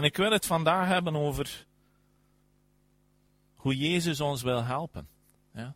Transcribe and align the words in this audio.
En 0.00 0.06
ik 0.06 0.16
wil 0.16 0.30
het 0.30 0.46
vandaag 0.46 0.86
hebben 0.86 1.16
over 1.16 1.66
hoe 3.54 3.76
Jezus 3.76 4.20
ons 4.20 4.42
wil 4.42 4.64
helpen. 4.64 5.08
Ja? 5.54 5.74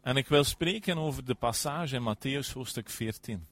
En 0.00 0.16
ik 0.16 0.28
wil 0.28 0.44
spreken 0.44 0.98
over 0.98 1.24
de 1.24 1.34
passage 1.34 1.96
in 1.96 2.14
Matthäus 2.14 2.52
hoofdstuk 2.52 2.90
14. 2.90 3.46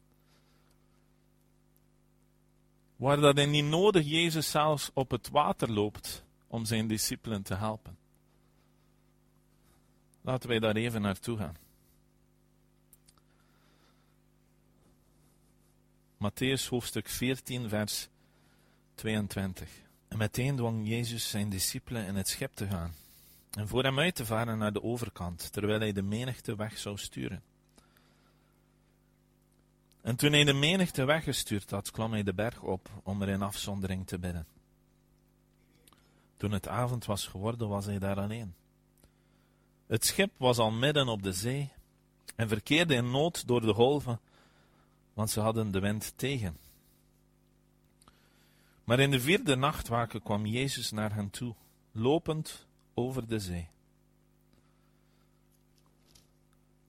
Waar 2.97 3.17
dat 3.17 3.39
in 3.39 3.51
niet 3.51 3.65
nodig 3.65 4.07
Jezus 4.07 4.51
zelfs 4.51 4.91
op 4.95 5.11
het 5.11 5.29
water 5.29 5.71
loopt 5.71 6.25
om 6.47 6.65
zijn 6.65 6.87
discipelen 6.87 7.43
te 7.43 7.55
helpen. 7.55 7.97
Laten 10.21 10.49
wij 10.49 10.59
daar 10.59 10.77
even 10.77 11.03
naartoe 11.03 11.39
gaan. 11.39 11.57
Matthäus 16.17 16.69
hoofdstuk 16.69 17.09
14, 17.09 17.69
vers 17.69 18.09
22. 18.95 19.69
En 20.09 20.19
meteen 20.19 20.57
dwong 20.57 20.89
Jezus 20.89 21.31
zijn 21.31 21.49
discipelen 21.49 22.07
in 22.07 22.15
het 22.15 22.29
schip 22.29 22.55
te 22.55 22.67
gaan 22.67 22.95
en 23.51 23.69
voor 23.69 23.83
hem 23.83 23.99
uit 23.99 24.15
te 24.15 24.27
varen 24.27 24.59
naar 24.59 24.73
de 24.73 24.83
overkant, 24.83 25.53
terwijl 25.53 25.81
hij 25.81 25.93
de 25.93 26.03
menigte 26.03 26.57
weg 26.57 26.79
zou 26.79 26.99
sturen. 26.99 27.43
En 30.01 30.17
toen 30.17 30.33
hij 30.33 30.45
de 30.45 30.53
menigte 30.53 31.05
weggestuurd 31.05 31.71
had, 31.71 31.91
kwam 31.91 32.13
hij 32.13 32.23
de 32.23 32.35
berg 32.35 32.63
op 32.63 32.91
om 33.03 33.23
er 33.23 33.29
in 33.29 33.43
afzondering 33.43 34.07
te 34.07 34.19
bidden. 34.19 34.47
Toen 36.37 36.53
het 36.53 36.69
avond 36.69 37.05
was 37.05 37.27
geworden, 37.27 37.69
was 37.69 37.85
hij 37.85 37.99
daar 37.99 38.21
alleen. 38.21 38.55
Het 39.87 40.05
schip 40.05 40.31
was 40.37 40.59
al 40.59 40.71
midden 40.71 41.09
op 41.09 41.23
de 41.23 41.33
zee 41.33 41.73
en 42.37 42.49
verkeerde 42.49 42.95
in 42.95 43.11
nood 43.11 43.47
door 43.47 43.61
de 43.61 43.75
golven, 43.75 44.21
want 45.13 45.31
ze 45.31 45.41
hadden 45.41 45.71
de 45.71 45.81
wind 45.81 46.13
tegen. 46.17 46.57
Maar 48.85 49.01
in 49.01 49.11
de 49.11 49.21
vierde 49.21 49.57
nachtwaken 49.57 50.23
kwam 50.23 50.47
Jezus 50.47 50.91
naar 50.91 51.15
hen 51.15 51.31
toe, 51.31 51.55
lopend 51.93 52.67
over 52.95 53.29
de 53.29 53.39
zee. 53.39 53.69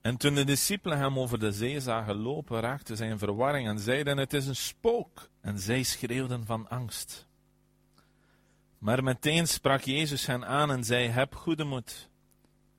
En 0.00 0.16
toen 0.16 0.34
de 0.34 0.44
discipelen 0.44 0.98
hem 0.98 1.18
over 1.18 1.38
de 1.38 1.52
zee 1.52 1.80
zagen 1.80 2.16
lopen, 2.16 2.60
raakten 2.60 2.96
zij 2.96 3.08
in 3.08 3.18
verwarring 3.18 3.68
en 3.68 3.78
zeiden: 3.78 4.18
Het 4.18 4.32
is 4.32 4.46
een 4.46 4.56
spook. 4.56 5.30
En 5.40 5.58
zij 5.58 5.82
schreeuwden 5.82 6.44
van 6.44 6.68
angst. 6.68 7.26
Maar 8.78 9.02
meteen 9.02 9.48
sprak 9.48 9.80
Jezus 9.80 10.26
hen 10.26 10.46
aan 10.46 10.70
en 10.70 10.84
zei: 10.84 11.08
Heb 11.08 11.34
goede 11.34 11.64
moed, 11.64 12.10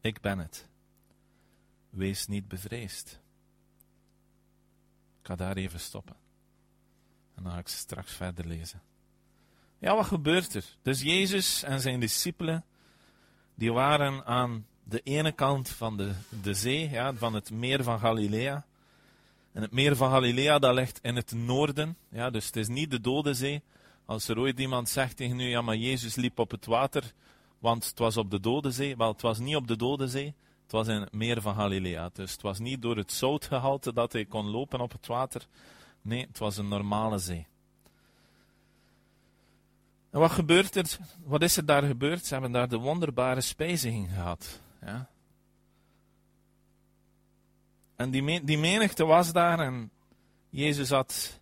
ik 0.01 0.21
ben 0.21 0.39
het. 0.39 0.67
Wees 1.89 2.27
niet 2.27 2.47
bevreesd. 2.47 3.19
Ik 5.19 5.27
ga 5.27 5.35
daar 5.35 5.55
even 5.55 5.79
stoppen. 5.79 6.15
En 7.35 7.43
dan 7.43 7.51
ga 7.51 7.59
ik 7.59 7.67
straks 7.67 8.13
verder 8.13 8.47
lezen. 8.47 8.81
Ja, 9.79 9.95
wat 9.95 10.05
gebeurt 10.05 10.53
er? 10.53 10.65
Dus 10.81 11.01
Jezus 11.01 11.63
en 11.63 11.81
zijn 11.81 11.99
discipelen, 11.99 12.65
die 13.55 13.73
waren 13.73 14.25
aan 14.25 14.65
de 14.83 15.01
ene 15.03 15.31
kant 15.31 15.69
van 15.69 15.97
de, 15.97 16.11
de 16.41 16.53
zee, 16.53 16.89
ja, 16.89 17.13
van 17.13 17.33
het 17.33 17.51
meer 17.51 17.83
van 17.83 17.99
Galilea. 17.99 18.65
En 19.53 19.61
het 19.61 19.71
meer 19.71 19.95
van 19.95 20.09
Galilea, 20.09 20.59
dat 20.59 20.73
ligt 20.73 20.99
in 21.01 21.15
het 21.15 21.31
noorden. 21.31 21.97
Ja, 22.09 22.29
dus 22.29 22.45
het 22.45 22.55
is 22.55 22.67
niet 22.67 22.91
de 22.91 23.01
Dode 23.01 23.33
Zee. 23.33 23.61
Als 24.05 24.27
er 24.27 24.39
ooit 24.39 24.59
iemand 24.59 24.89
zegt 24.89 25.17
tegen 25.17 25.39
u, 25.39 25.43
ja, 25.43 25.61
maar 25.61 25.75
Jezus 25.75 26.15
liep 26.15 26.39
op 26.39 26.51
het 26.51 26.65
water, 26.65 27.13
want 27.59 27.85
het 27.85 27.99
was 27.99 28.17
op 28.17 28.31
de 28.31 28.39
Dode 28.39 28.71
Zee. 28.71 28.97
Wel, 28.97 29.11
het 29.11 29.21
was 29.21 29.39
niet 29.39 29.55
op 29.55 29.67
de 29.67 29.75
Dode 29.75 30.07
Zee, 30.07 30.33
het 30.63 30.71
was 30.71 30.87
in 30.87 31.01
het 31.01 31.13
meer 31.13 31.41
van 31.41 31.55
Galilea. 31.55 32.09
Dus 32.13 32.31
het 32.31 32.41
was 32.41 32.59
niet 32.59 32.81
door 32.81 32.97
het 32.97 33.11
zoutgehalte 33.11 33.93
dat 33.93 34.13
hij 34.13 34.25
kon 34.25 34.45
lopen 34.45 34.79
op 34.79 34.91
het 34.91 35.07
water. 35.07 35.47
Nee, 36.01 36.25
het 36.27 36.37
was 36.37 36.57
een 36.57 36.67
normale 36.67 37.17
zee. 37.17 37.47
En 40.09 40.19
wat 40.19 40.31
gebeurt 40.31 40.75
er? 40.75 40.97
Wat 41.23 41.41
is 41.41 41.57
er 41.57 41.65
daar 41.65 41.83
gebeurd? 41.83 42.25
Ze 42.25 42.33
hebben 42.33 42.51
daar 42.51 42.67
de 42.67 42.77
wonderbare 42.77 43.41
spijziging 43.41 44.09
gehad. 44.09 44.61
Ja. 44.81 45.09
En 47.95 48.09
die, 48.43 48.57
menigte 48.57 49.05
was 49.05 49.31
daar 49.33 49.59
en 49.59 49.91
Jezus 50.49 50.89
had 50.89 51.39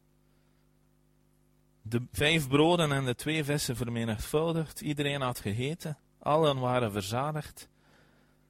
de 1.82 2.08
vijf 2.12 2.48
broden 2.48 2.92
en 2.92 3.06
de 3.06 3.16
twee 3.16 3.44
vissen 3.44 3.76
vermenigvuldigd. 3.76 4.82
Iedereen 4.82 5.22
had 5.22 5.40
gegeten. 5.40 5.98
Allen 6.20 6.60
waren 6.60 6.92
verzadigd. 6.92 7.70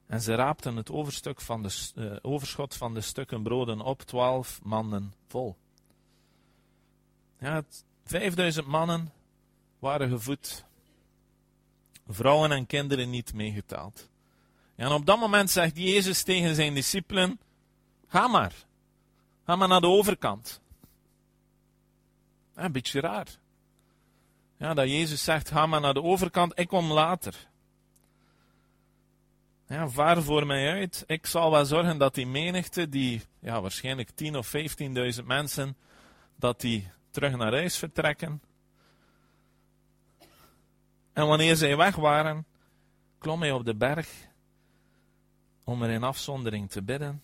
En 0.08 0.22
ze 0.22 0.36
raapten 0.36 0.76
het 0.76 0.92
overstuk 0.92 1.42
van 1.42 1.64
de, 1.64 1.92
uh, 1.96 2.16
overschot 2.22 2.76
van 2.76 2.94
de 2.94 3.02
stukken 3.02 3.44
broden 3.44 3.82
op, 3.82 4.02
twaalf 4.02 4.60
mannen 4.64 5.14
vol. 5.28 5.56
Ja, 7.40 7.64
vijfduizend 8.04 8.68
mannen 8.68 9.12
waren 9.80 10.10
gevoed. 10.10 10.66
Vrouwen 12.08 12.52
en 12.52 12.66
kinderen 12.66 13.10
niet 13.10 13.34
meegetaald. 13.34 14.10
En 14.76 14.92
op 14.92 15.06
dat 15.06 15.20
moment 15.20 15.50
zegt 15.50 15.78
Jezus 15.78 16.24
tegen 16.24 16.56
zijn 16.56 16.74
discipelen: 16.74 17.40
Ga 18.08 18.28
maar. 18.28 18.54
Ga 19.46 19.56
maar 19.56 19.68
naar 19.68 19.82
de 19.82 19.88
overkant. 19.88 20.62
Een 22.54 22.72
beetje 22.72 23.00
raar. 23.00 23.28
Ja, 24.58 24.74
dat 24.74 24.90
Jezus 24.90 25.24
zegt: 25.24 25.50
Ga 25.50 25.66
maar 25.66 25.82
naar 25.82 25.94
de 25.94 26.04
overkant, 26.04 26.60
ik 26.60 26.68
kom 26.68 26.92
later. 26.92 27.48
Ja, 29.68 29.90
vaar 29.90 30.24
voor 30.24 30.46
mij 30.46 30.72
uit. 30.72 31.04
Ik 31.08 31.26
zal 31.26 31.52
wel 31.52 31.66
zorgen 31.66 31.98
dat 31.98 32.16
die 32.16 32.28
menigte, 32.28 32.90
die 32.90 33.22
ja, 33.40 33.62
waarschijnlijk 33.62 34.10
10 34.10 34.36
of 34.36 34.54
15.000 35.20 35.26
mensen, 35.26 35.78
dat 36.36 36.62
die 36.62 36.92
terug 37.12 37.36
naar 37.36 37.52
huis 37.52 37.78
vertrekken. 37.78 38.42
En 41.16 41.28
wanneer 41.28 41.56
zij 41.56 41.78
weg 41.78 41.96
waren, 41.96 42.46
klom 43.18 43.42
hij 43.42 43.52
op 43.52 43.66
de 43.66 43.76
berg 43.76 44.10
om 45.64 45.84
er 45.84 45.90
in 45.90 46.04
afzondering 46.04 46.70
te 46.70 46.84
bidden. 46.84 47.22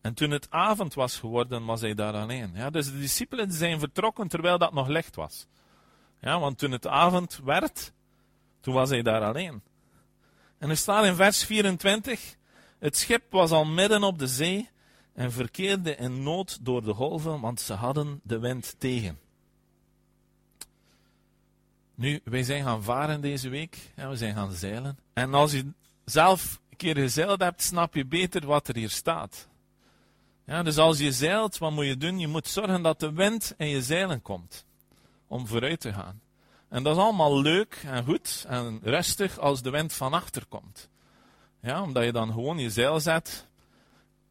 En 0.00 0.14
toen 0.14 0.30
het 0.30 0.50
avond 0.50 0.94
was 0.94 1.18
geworden, 1.18 1.64
was 1.64 1.80
hij 1.80 1.94
daar 1.94 2.14
alleen. 2.14 2.50
Ja, 2.54 2.70
dus 2.70 2.86
de 2.86 2.98
discipelen 2.98 3.52
zijn 3.52 3.78
vertrokken 3.78 4.28
terwijl 4.28 4.58
dat 4.58 4.72
nog 4.72 4.86
licht 4.86 5.16
was. 5.16 5.46
Ja, 6.20 6.40
want 6.40 6.58
toen 6.58 6.70
het 6.70 6.86
avond 6.86 7.40
werd, 7.44 7.92
toen 8.60 8.74
was 8.74 8.90
hij 8.90 9.02
daar 9.02 9.22
alleen. 9.22 9.62
En 10.58 10.70
er 10.70 10.76
staat 10.76 11.04
in 11.04 11.14
vers 11.14 11.44
24: 11.44 12.36
Het 12.78 12.96
schip 12.96 13.22
was 13.30 13.50
al 13.50 13.64
midden 13.64 14.02
op 14.02 14.18
de 14.18 14.26
zee 14.26 14.68
en 15.14 15.32
verkeerde 15.32 15.96
in 15.96 16.22
nood 16.22 16.64
door 16.64 16.82
de 16.82 16.94
golven, 16.94 17.40
want 17.40 17.60
ze 17.60 17.72
hadden 17.72 18.20
de 18.22 18.38
wind 18.38 18.74
tegen. 18.78 19.18
Nu, 21.98 22.20
wij 22.24 22.42
zijn 22.42 22.64
gaan 22.64 22.82
varen 22.82 23.20
deze 23.20 23.48
week, 23.48 23.92
ja, 23.96 24.08
we 24.08 24.16
zijn 24.16 24.34
gaan 24.34 24.52
zeilen. 24.52 24.98
En 25.12 25.34
als 25.34 25.52
je 25.52 25.72
zelf 26.04 26.60
een 26.70 26.76
keer 26.76 26.96
gezeild 26.96 27.40
hebt, 27.40 27.62
snap 27.62 27.94
je 27.94 28.06
beter 28.06 28.46
wat 28.46 28.68
er 28.68 28.76
hier 28.76 28.90
staat. 28.90 29.48
Ja, 30.46 30.62
dus 30.62 30.76
als 30.76 30.98
je 30.98 31.12
zeilt, 31.12 31.58
wat 31.58 31.72
moet 31.72 31.86
je 31.86 31.96
doen? 31.96 32.18
Je 32.18 32.28
moet 32.28 32.48
zorgen 32.48 32.82
dat 32.82 33.00
de 33.00 33.12
wind 33.12 33.54
in 33.56 33.68
je 33.68 33.82
zeilen 33.82 34.22
komt, 34.22 34.66
om 35.26 35.46
vooruit 35.46 35.80
te 35.80 35.92
gaan. 35.92 36.20
En 36.68 36.82
dat 36.82 36.96
is 36.96 37.02
allemaal 37.02 37.40
leuk 37.40 37.82
en 37.86 38.04
goed 38.04 38.44
en 38.48 38.80
rustig 38.82 39.38
als 39.38 39.62
de 39.62 39.70
wind 39.70 39.92
van 39.92 40.12
achter 40.12 40.46
komt. 40.46 40.88
Ja, 41.60 41.82
omdat 41.82 42.04
je 42.04 42.12
dan 42.12 42.32
gewoon 42.32 42.58
je 42.58 42.70
zeil 42.70 43.00
zet 43.00 43.46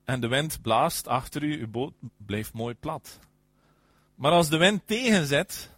en 0.05 0.19
de 0.19 0.27
wind 0.27 0.61
blaast 0.61 1.07
achter 1.07 1.43
u, 1.43 1.59
je 1.59 1.67
boot 1.67 1.93
blijft 2.17 2.53
mooi 2.53 2.75
plat. 2.75 3.19
Maar 4.15 4.31
als 4.31 4.49
de 4.49 4.57
wind 4.57 4.81
tegenzet, 4.85 5.69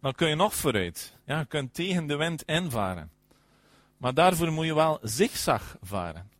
dan 0.00 0.12
kun 0.12 0.28
je 0.28 0.34
nog 0.34 0.54
vooruit. 0.54 1.16
Ja, 1.24 1.38
je 1.38 1.44
kunt 1.44 1.74
tegen 1.74 2.06
de 2.06 2.16
wind 2.16 2.42
invaren. 2.42 3.10
Maar 3.96 4.14
daarvoor 4.14 4.52
moet 4.52 4.66
je 4.66 4.74
wel 4.74 4.98
zigzag 5.02 5.76
varen. 5.80 6.30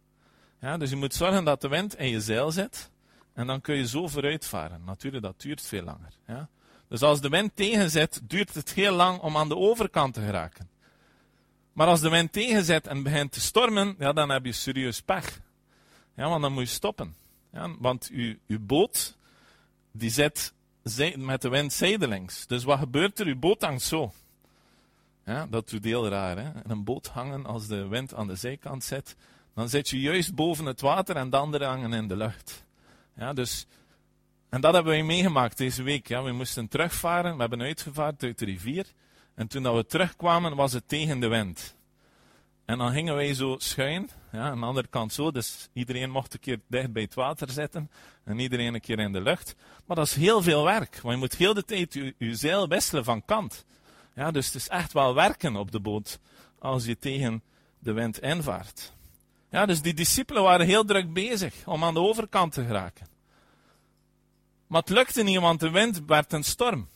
Ja, 0.60 0.76
dus 0.76 0.90
je 0.90 0.96
moet 0.96 1.14
zorgen 1.14 1.44
dat 1.44 1.60
de 1.60 1.68
wind 1.68 1.96
in 1.96 2.08
je 2.08 2.20
zeil 2.20 2.50
zit. 2.50 2.90
En 3.32 3.46
dan 3.46 3.60
kun 3.60 3.76
je 3.76 3.86
zo 3.86 4.08
vooruit 4.08 4.46
varen. 4.46 4.84
Natuurlijk, 4.84 5.22
dat 5.22 5.40
duurt 5.40 5.66
veel 5.66 5.82
langer. 5.82 6.12
Ja. 6.26 6.48
Dus 6.88 7.02
als 7.02 7.20
de 7.20 7.28
wind 7.28 7.56
tegenzet, 7.56 8.20
duurt 8.24 8.54
het 8.54 8.72
heel 8.72 8.94
lang 8.94 9.20
om 9.20 9.36
aan 9.36 9.48
de 9.48 9.56
overkant 9.56 10.14
te 10.14 10.20
geraken. 10.20 10.70
Maar 11.72 11.86
als 11.86 12.00
de 12.00 12.08
wind 12.08 12.32
tegenzet 12.32 12.86
en 12.86 13.02
begint 13.02 13.32
te 13.32 13.40
stormen, 13.40 13.94
ja, 13.98 14.12
dan 14.12 14.30
heb 14.30 14.44
je 14.44 14.52
serieus 14.52 15.02
pech. 15.02 15.40
Ja, 16.16 16.28
want 16.28 16.42
dan 16.42 16.52
moet 16.52 16.68
je 16.68 16.74
stoppen. 16.74 17.16
Ja, 17.52 17.76
want 17.78 18.10
je, 18.12 18.38
je 18.46 18.58
boot, 18.58 19.16
die 19.92 20.10
zet 20.10 20.54
met 21.16 21.42
de 21.42 21.48
wind 21.48 21.72
zijdelings. 21.72 22.46
Dus 22.46 22.64
wat 22.64 22.78
gebeurt 22.78 23.20
er? 23.20 23.26
Uw 23.26 23.38
boot 23.38 23.62
hangt 23.62 23.82
zo. 23.82 24.12
Ja, 25.24 25.46
dat 25.46 25.68
doet 25.68 25.84
heel 25.84 26.08
raar. 26.08 26.38
Hè? 26.38 26.50
een 26.64 26.84
boot 26.84 27.06
hangen 27.06 27.46
als 27.46 27.66
de 27.66 27.88
wind 27.88 28.14
aan 28.14 28.26
de 28.26 28.34
zijkant 28.34 28.84
zit, 28.84 29.16
dan 29.54 29.68
zit 29.68 29.88
je 29.88 30.00
juist 30.00 30.34
boven 30.34 30.64
het 30.64 30.80
water 30.80 31.16
en 31.16 31.30
de 31.30 31.36
andere 31.36 31.64
hangen 31.64 31.92
in 31.92 32.08
de 32.08 32.16
lucht. 32.16 32.64
Ja, 33.16 33.32
dus, 33.32 33.66
en 34.48 34.60
dat 34.60 34.74
hebben 34.74 34.92
wij 34.92 35.02
meegemaakt 35.02 35.58
deze 35.58 35.82
week. 35.82 36.08
Ja. 36.08 36.22
We 36.22 36.32
moesten 36.32 36.68
terugvaren, 36.68 37.34
we 37.34 37.40
hebben 37.40 37.60
uitgevaard 37.60 38.22
uit 38.22 38.38
de 38.38 38.44
rivier. 38.44 38.86
En 39.34 39.46
toen 39.46 39.62
dat 39.62 39.74
we 39.74 39.86
terugkwamen, 39.86 40.56
was 40.56 40.72
het 40.72 40.88
tegen 40.88 41.20
de 41.20 41.28
wind. 41.28 41.76
En 42.70 42.78
dan 42.78 42.92
gingen 42.92 43.14
wij 43.14 43.34
zo 43.34 43.54
schuin, 43.58 44.10
ja, 44.32 44.50
aan 44.50 44.60
de 44.60 44.66
andere 44.66 44.86
kant 44.86 45.12
zo. 45.12 45.30
Dus 45.30 45.68
iedereen 45.72 46.10
mocht 46.10 46.34
een 46.34 46.40
keer 46.40 46.60
dicht 46.66 46.92
bij 46.92 47.02
het 47.02 47.14
water 47.14 47.50
zitten. 47.50 47.90
En 48.24 48.38
iedereen 48.38 48.74
een 48.74 48.80
keer 48.80 48.98
in 48.98 49.12
de 49.12 49.20
lucht. 49.20 49.54
Maar 49.86 49.96
dat 49.96 50.06
is 50.06 50.14
heel 50.14 50.42
veel 50.42 50.64
werk. 50.64 51.00
Want 51.00 51.14
je 51.14 51.20
moet 51.20 51.36
heel 51.36 51.54
de 51.54 51.64
tijd 51.64 51.94
je, 51.94 52.14
zeil 52.34 52.68
wisselen 52.68 53.04
van 53.04 53.24
kant. 53.24 53.64
Ja, 54.14 54.30
dus 54.30 54.46
het 54.46 54.54
is 54.54 54.68
echt 54.68 54.92
wel 54.92 55.14
werken 55.14 55.56
op 55.56 55.70
de 55.70 55.80
boot 55.80 56.18
als 56.58 56.84
je 56.84 56.98
tegen 56.98 57.42
de 57.78 57.92
wind 57.92 58.20
invaart. 58.20 58.92
Ja, 59.50 59.66
dus 59.66 59.82
die 59.82 59.94
discipelen 59.94 60.42
waren 60.42 60.66
heel 60.66 60.84
druk 60.84 61.12
bezig 61.12 61.54
om 61.66 61.84
aan 61.84 61.94
de 61.94 62.00
overkant 62.00 62.52
te 62.52 62.64
geraken. 62.64 63.06
Maar 64.66 64.80
het 64.80 64.90
lukte 64.90 65.22
niet, 65.22 65.40
want 65.40 65.60
de 65.60 65.70
wind 65.70 66.02
werd 66.06 66.32
een 66.32 66.44
storm. 66.44 66.88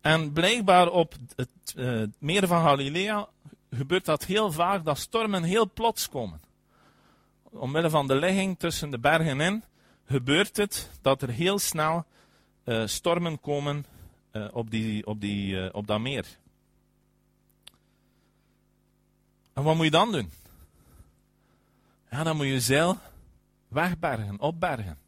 En 0.00 0.32
blijkbaar 0.32 0.90
op 0.90 1.14
het 1.36 1.74
uh, 1.76 2.02
meer 2.18 2.46
van 2.46 2.62
Galilea 2.62 3.28
gebeurt 3.70 4.04
dat 4.04 4.24
heel 4.24 4.52
vaak, 4.52 4.84
dat 4.84 4.98
stormen 4.98 5.42
heel 5.42 5.70
plots 5.72 6.08
komen. 6.08 6.40
Omwille 7.42 7.90
van 7.90 8.06
de 8.06 8.14
ligging 8.14 8.58
tussen 8.58 8.90
de 8.90 8.98
bergen 8.98 9.40
in, 9.40 9.64
gebeurt 10.06 10.56
het 10.56 10.90
dat 11.00 11.22
er 11.22 11.30
heel 11.30 11.58
snel 11.58 12.04
uh, 12.64 12.86
stormen 12.86 13.40
komen 13.40 13.86
uh, 14.32 14.48
op, 14.52 14.70
die, 14.70 15.06
op, 15.06 15.20
die, 15.20 15.74
op 15.74 15.86
dat 15.86 16.00
meer. 16.00 16.26
En 19.52 19.62
wat 19.62 19.74
moet 19.74 19.84
je 19.84 19.90
dan 19.90 20.12
doen? 20.12 20.30
Ja, 22.10 22.22
dan 22.22 22.36
moet 22.36 22.46
je 22.46 22.60
zeil 22.60 22.98
wegbergen, 23.68 24.40
opbergen. 24.40 24.98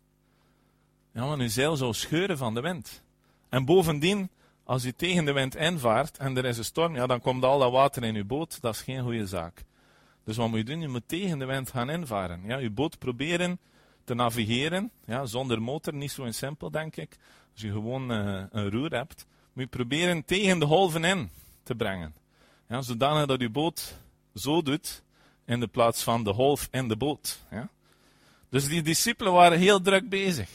Ja, 1.13 1.27
want 1.27 1.41
je 1.41 1.49
zeil 1.49 1.77
zou 1.77 1.95
scheuren 1.95 2.39
van 2.39 2.55
de 2.55 2.61
wind. 2.61 3.03
En 3.49 3.65
bovendien, 3.65 4.31
als 4.69 4.83
je 4.83 4.97
tegen 4.97 5.25
de 5.25 5.33
wind 5.33 5.57
invaart 5.57 6.17
en 6.19 6.37
er 6.37 6.45
is 6.45 6.59
een 6.59 6.65
storm, 6.65 6.95
ja, 6.95 7.07
dan 7.07 7.21
komt 7.21 7.45
al 7.45 7.59
dat 7.59 7.73
water 7.73 8.05
in 8.05 8.15
je 8.15 8.25
boot. 8.25 8.61
Dat 8.61 8.75
is 8.75 8.81
geen 8.81 9.03
goede 9.03 9.27
zaak. 9.27 9.65
Dus 10.25 10.37
wat 10.37 10.49
moet 10.49 10.59
je 10.59 10.65
doen? 10.65 10.81
Je 10.81 10.89
moet 10.89 11.03
tegen 11.07 11.39
de 11.39 11.45
wind 11.45 11.71
gaan 11.71 11.91
invaren. 11.91 12.43
Ja, 12.45 12.57
je 12.57 12.71
boot 12.71 12.99
proberen 12.99 13.59
te 14.05 14.15
navigeren. 14.15 14.91
Ja, 15.05 15.27
zonder 15.27 15.63
motor, 15.63 15.95
niet 15.95 16.11
zo 16.11 16.31
simpel, 16.31 16.71
denk 16.71 16.97
ik. 16.97 17.17
Als 17.53 17.63
je 17.63 17.71
gewoon 17.71 18.13
uh, 18.13 18.43
een 18.51 18.71
roer 18.71 18.91
hebt, 18.91 19.27
moet 19.53 19.65
je 19.65 19.77
proberen 19.77 20.25
tegen 20.25 20.59
de 20.59 20.67
golven 20.67 21.05
in 21.05 21.31
te 21.63 21.75
brengen. 21.75 22.15
Ja, 22.69 22.83
zodanig 22.83 23.27
dat 23.27 23.41
je 23.41 23.51
boot 23.51 23.95
zo 24.35 24.63
doet 24.63 25.03
in 25.45 25.61
de 25.61 25.69
plaats 25.69 26.03
van 26.03 26.25
de 26.25 26.33
golf 26.33 26.69
in 26.71 26.89
de 26.89 26.97
boot. 26.97 27.39
Ja? 27.51 27.69
Dus 28.49 28.69
die 28.69 28.83
discipelen 28.83 29.33
waren 29.33 29.59
heel 29.59 29.81
druk 29.81 30.09
bezig. 30.09 30.51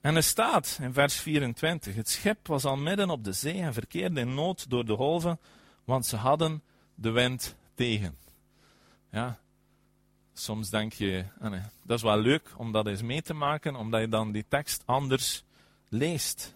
En 0.00 0.16
er 0.16 0.22
staat 0.22 0.78
in 0.80 0.92
vers 0.92 1.14
24: 1.14 1.94
Het 1.94 2.08
schip 2.08 2.46
was 2.46 2.64
al 2.64 2.76
midden 2.76 3.10
op 3.10 3.24
de 3.24 3.32
zee 3.32 3.60
en 3.60 3.72
verkeerde 3.72 4.20
in 4.20 4.34
nood 4.34 4.70
door 4.70 4.84
de 4.84 4.96
golven, 4.96 5.38
want 5.84 6.06
ze 6.06 6.16
hadden 6.16 6.62
de 6.94 7.10
wind 7.10 7.56
tegen. 7.74 8.16
Ja, 9.10 9.38
soms 10.32 10.70
denk 10.70 10.92
je, 10.92 11.24
ah 11.40 11.52
dat 11.82 11.96
is 11.96 12.02
wel 12.02 12.18
leuk 12.18 12.52
om 12.56 12.72
dat 12.72 12.86
eens 12.86 13.02
mee 13.02 13.22
te 13.22 13.34
maken, 13.34 13.76
omdat 13.76 14.00
je 14.00 14.08
dan 14.08 14.32
die 14.32 14.44
tekst 14.48 14.82
anders 14.86 15.44
leest. 15.88 16.54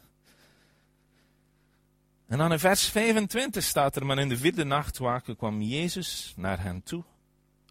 En 2.27 2.39
dan 2.39 2.53
in 2.53 2.59
vers 2.59 2.89
25 2.89 3.65
staat 3.65 3.97
er, 3.97 4.07
maar 4.07 4.19
in 4.19 4.29
de 4.29 4.37
vierde 4.37 4.65
nachtwaken 4.65 5.37
kwam 5.37 5.63
Jezus 5.63 6.33
naar 6.37 6.63
hen 6.63 6.83
toe, 6.83 7.05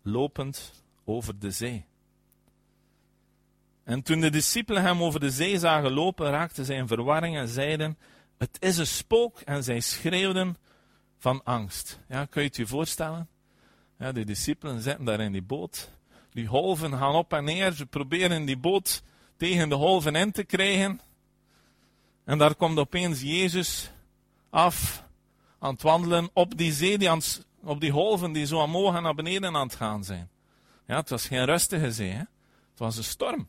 lopend 0.02 0.84
over 1.04 1.40
de 1.40 1.52
zee. 1.52 1.86
En 3.84 4.02
toen 4.02 4.20
de 4.20 4.30
discipelen 4.30 4.84
hem 4.84 5.04
over 5.04 5.20
de 5.20 5.32
zee 5.32 5.60
zagen 5.60 5.92
lopen, 5.92 6.30
raakten 6.30 6.66
zij 6.66 6.76
in 6.76 6.88
verwarring 6.88 7.38
en 7.38 7.48
zeiden, 7.48 7.98
het 8.38 8.58
is 8.60 8.78
een 8.78 8.88
spook. 8.88 9.40
En 9.40 9.64
zij 9.64 9.80
schreeuwden 9.80 10.58
van 11.18 11.44
angst. 11.44 12.00
Ja, 12.08 12.26
kun 12.26 12.42
je 12.42 12.48
het 12.48 12.58
je 12.58 12.68
voorstellen? 12.68 13.30
Ja, 14.00 14.12
de 14.12 14.24
discipelen 14.24 14.82
zitten 14.82 15.06
daar 15.06 15.20
in 15.20 15.32
die 15.32 15.42
boot. 15.42 15.92
Die 16.32 16.48
golven 16.48 16.98
gaan 16.98 17.16
op 17.16 17.34
en 17.34 17.44
neer. 17.44 17.72
Ze 17.72 17.86
proberen 17.86 18.46
die 18.46 18.58
boot 18.58 19.04
tegen 19.38 19.70
de 19.70 19.76
golven 19.76 20.16
in 20.16 20.32
te 20.32 20.44
krijgen. 20.44 21.02
En 22.24 22.38
daar 22.38 22.56
komt 22.56 22.78
opeens 22.78 23.22
Jezus 23.22 23.92
af 24.50 25.04
aan 25.60 25.74
het 25.74 25.82
wandelen 25.82 26.30
op 26.34 26.58
die 26.58 26.74
zee, 26.74 26.98
die 26.98 27.10
aan, 27.10 27.22
op 27.64 27.80
die 27.80 27.92
golven 27.92 28.32
die 28.32 28.46
zo 28.46 28.60
omhoog 28.60 28.96
en 28.96 29.04
naar 29.04 29.16
beneden 29.16 29.56
aan 29.56 29.68
het 29.68 29.76
gaan 29.76 30.04
zijn. 30.04 30.30
Ja, 30.88 30.96
het 30.96 31.10
was 31.10 31.28
geen 31.28 31.46
rustige 31.46 31.92
zee, 31.92 32.14
het 32.14 32.28
was 32.78 32.98
een 32.98 33.04
storm. 33.04 33.48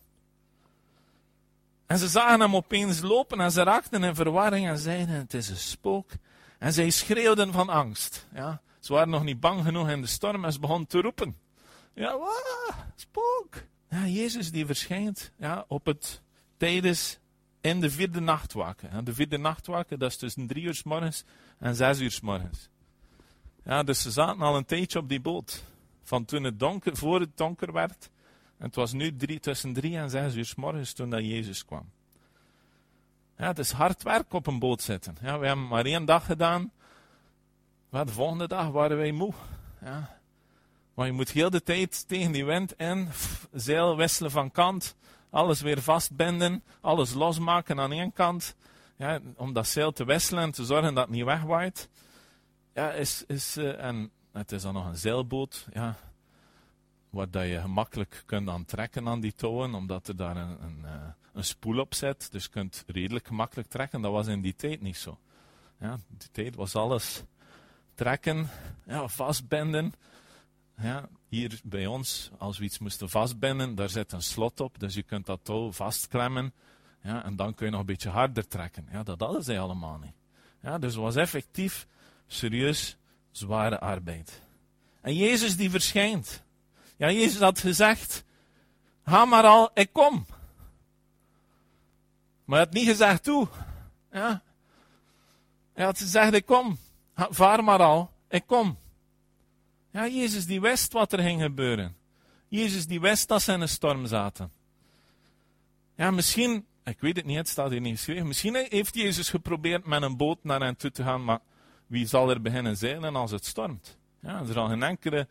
En 1.92 1.98
ze 1.98 2.08
zagen 2.08 2.40
hem 2.40 2.56
opeens 2.56 3.00
lopen 3.00 3.40
en 3.40 3.50
ze 3.50 3.62
raakten 3.62 4.04
in 4.04 4.14
verwarring 4.14 4.68
en 4.68 4.78
zeiden: 4.78 5.14
Het 5.14 5.34
is 5.34 5.48
een 5.48 5.56
spook. 5.56 6.10
En 6.58 6.72
zij 6.72 6.90
schreeuwden 6.90 7.52
van 7.52 7.68
angst. 7.68 8.26
Ja, 8.34 8.60
ze 8.80 8.92
waren 8.92 9.10
nog 9.10 9.24
niet 9.24 9.40
bang 9.40 9.64
genoeg 9.64 9.88
in 9.88 10.00
de 10.00 10.06
storm 10.06 10.44
en 10.44 10.52
ze 10.52 10.60
begonnen 10.60 10.88
te 10.88 11.00
roepen. 11.00 11.36
Ja, 11.94 12.18
spook. 12.96 13.54
Ja, 13.88 14.06
Jezus 14.06 14.50
die 14.50 14.66
verschijnt 14.66 15.32
ja, 15.36 15.64
op 15.68 15.86
het, 15.86 16.22
tijdens 16.56 17.18
in 17.60 17.80
de 17.80 17.90
vierde 17.90 18.20
nachtwaken. 18.20 18.90
En 18.90 19.04
de 19.04 19.14
vierde 19.14 19.38
nachtwaken, 19.38 19.98
dat 19.98 20.10
is 20.10 20.16
tussen 20.16 20.46
drie 20.46 20.64
uur 20.64 20.74
s 20.74 20.82
morgens 20.82 21.24
en 21.58 21.74
zes 21.74 22.00
uur 22.00 22.10
s 22.10 22.20
morgens. 22.20 22.68
Ja, 23.64 23.82
dus 23.82 24.02
ze 24.02 24.10
zaten 24.10 24.42
al 24.42 24.56
een 24.56 24.64
tijdje 24.64 24.98
op 24.98 25.08
die 25.08 25.20
boot. 25.20 25.64
Van 26.02 26.24
toen 26.24 26.44
het 26.44 26.58
donker, 26.58 26.96
voor 26.96 27.20
het 27.20 27.36
donker 27.36 27.72
werd. 27.72 28.10
En 28.62 28.68
het 28.68 28.76
was 28.76 28.92
nu 28.92 29.16
tussen 29.40 29.72
drie 29.72 29.96
en 29.96 30.10
zes 30.10 30.34
uur 30.34 30.44
s 30.44 30.54
morgens 30.54 30.92
toen 30.92 31.10
dat 31.10 31.20
Jezus 31.20 31.64
kwam. 31.64 31.90
Ja, 33.36 33.46
het 33.46 33.58
is 33.58 33.70
hard 33.70 34.02
werk 34.02 34.32
op 34.32 34.46
een 34.46 34.58
boot 34.58 34.82
zitten. 34.82 35.16
Ja, 35.22 35.38
we 35.38 35.46
hebben 35.46 35.66
maar 35.66 35.84
één 35.84 36.04
dag 36.04 36.24
gedaan. 36.24 36.72
Maar 37.88 38.06
de 38.06 38.12
volgende 38.12 38.48
dag 38.48 38.68
waren 38.68 38.96
wij 38.96 39.12
moe. 39.12 39.32
Ja. 39.80 40.18
Maar 40.94 41.06
je 41.06 41.12
moet 41.12 41.30
heel 41.30 41.50
de 41.50 41.62
tijd 41.62 42.08
tegen 42.08 42.32
die 42.32 42.44
wind 42.44 42.72
in, 42.76 43.08
zeil 43.52 43.96
wisselen 43.96 44.30
van 44.30 44.50
kant 44.50 44.96
alles 45.30 45.60
weer 45.60 45.82
vastbinden, 45.82 46.64
alles 46.80 47.12
losmaken 47.12 47.80
aan 47.80 47.92
één 47.92 48.12
kant, 48.12 48.56
ja, 48.96 49.20
om 49.36 49.52
dat 49.52 49.66
zeil 49.66 49.92
te 49.92 50.04
wisselen 50.04 50.42
en 50.42 50.50
te 50.50 50.64
zorgen 50.64 50.94
dat 50.94 51.04
het 51.04 51.14
niet 51.14 51.24
wegwaait. 51.24 51.88
Ja, 52.74 52.90
is, 52.90 53.24
is, 53.26 53.56
uh, 53.56 53.84
en 53.84 54.10
het 54.32 54.52
is 54.52 54.62
dan 54.62 54.74
nog 54.74 54.86
een 54.86 54.96
zeilboot, 54.96 55.66
ja, 55.72 55.96
waar 57.12 57.30
dat 57.30 57.46
je 57.46 57.60
gemakkelijk 57.60 58.22
kunt 58.26 58.48
aantrekken 58.48 59.08
aan 59.08 59.20
die 59.20 59.34
touwen, 59.34 59.74
omdat 59.74 60.08
er 60.08 60.16
daar 60.16 60.36
een, 60.36 60.62
een, 60.62 60.78
uh, 60.84 60.90
een 61.32 61.44
spoel 61.44 61.78
op 61.78 61.94
zit. 61.94 62.32
Dus 62.32 62.44
je 62.44 62.50
kunt 62.50 62.84
redelijk 62.86 63.26
gemakkelijk 63.26 63.68
trekken. 63.68 64.00
Dat 64.00 64.12
was 64.12 64.26
in 64.26 64.40
die 64.40 64.54
tijd 64.54 64.80
niet 64.80 64.96
zo. 64.96 65.18
Ja, 65.80 65.98
die 66.08 66.30
tijd 66.32 66.54
was 66.54 66.74
alles 66.74 67.22
trekken, 67.94 68.48
ja, 68.86 69.08
vastbinden. 69.08 69.92
Ja, 70.76 71.08
hier 71.28 71.60
bij 71.64 71.86
ons, 71.86 72.30
als 72.38 72.58
we 72.58 72.64
iets 72.64 72.78
moesten 72.78 73.08
vastbinden, 73.08 73.74
daar 73.74 73.88
zit 73.88 74.12
een 74.12 74.22
slot 74.22 74.60
op, 74.60 74.78
dus 74.78 74.94
je 74.94 75.02
kunt 75.02 75.26
dat 75.26 75.40
touw 75.42 75.72
vastklemmen. 75.72 76.52
Ja, 77.02 77.24
en 77.24 77.36
dan 77.36 77.54
kun 77.54 77.66
je 77.66 77.72
nog 77.72 77.80
een 77.80 77.86
beetje 77.86 78.08
harder 78.08 78.48
trekken. 78.48 78.88
Ja, 78.92 79.02
dat 79.02 79.20
hadden 79.20 79.42
zij 79.44 79.60
allemaal 79.60 79.98
niet. 79.98 80.14
Ja, 80.62 80.78
dus 80.78 80.92
het 80.92 81.02
was 81.02 81.16
effectief 81.16 81.86
serieus 82.26 82.96
zware 83.30 83.80
arbeid. 83.80 84.42
En 85.00 85.14
Jezus 85.14 85.56
die 85.56 85.70
verschijnt. 85.70 86.42
Ja, 86.96 87.10
Jezus 87.10 87.40
had 87.40 87.58
gezegd, 87.58 88.24
ga 89.04 89.24
maar 89.24 89.44
al, 89.44 89.70
ik 89.74 89.92
kom. 89.92 90.26
Maar 92.44 92.56
hij 92.58 92.66
had 92.66 92.72
niet 92.72 92.86
gezegd 92.86 93.22
toe. 93.22 93.48
Ja. 94.12 94.42
Hij 95.72 95.84
had 95.84 95.98
gezegd, 95.98 96.32
ik 96.32 96.46
kom. 96.46 96.78
Vaar 97.14 97.64
maar 97.64 97.82
al, 97.82 98.10
ik 98.28 98.46
kom. 98.46 98.78
Ja, 99.92 100.06
Jezus 100.06 100.46
die 100.46 100.60
wist 100.60 100.92
wat 100.92 101.12
er 101.12 101.18
ging 101.18 101.42
gebeuren. 101.42 101.96
Jezus 102.48 102.86
die 102.86 103.00
wist 103.00 103.28
dat 103.28 103.42
ze 103.42 103.52
in 103.52 103.60
een 103.60 103.68
storm 103.68 104.06
zaten. 104.06 104.52
Ja, 105.96 106.10
misschien, 106.10 106.66
ik 106.84 107.00
weet 107.00 107.16
het 107.16 107.24
niet, 107.24 107.36
het 107.36 107.48
staat 107.48 107.70
hier 107.70 107.80
niet 107.80 107.96
geschreven. 107.96 108.26
Misschien 108.26 108.66
heeft 108.68 108.94
Jezus 108.94 109.30
geprobeerd 109.30 109.86
met 109.86 110.02
een 110.02 110.16
boot 110.16 110.44
naar 110.44 110.60
hen 110.60 110.76
toe 110.76 110.90
te 110.90 111.02
gaan, 111.02 111.24
maar 111.24 111.40
wie 111.86 112.06
zal 112.06 112.30
er 112.30 112.40
beginnen 112.40 112.76
zeilen 112.76 113.16
als 113.16 113.30
het 113.30 113.44
stormt? 113.44 113.96
Ja, 114.20 114.38
er 114.38 114.52
zal 114.52 114.68
geen 114.68 114.82
enkele 114.82 115.28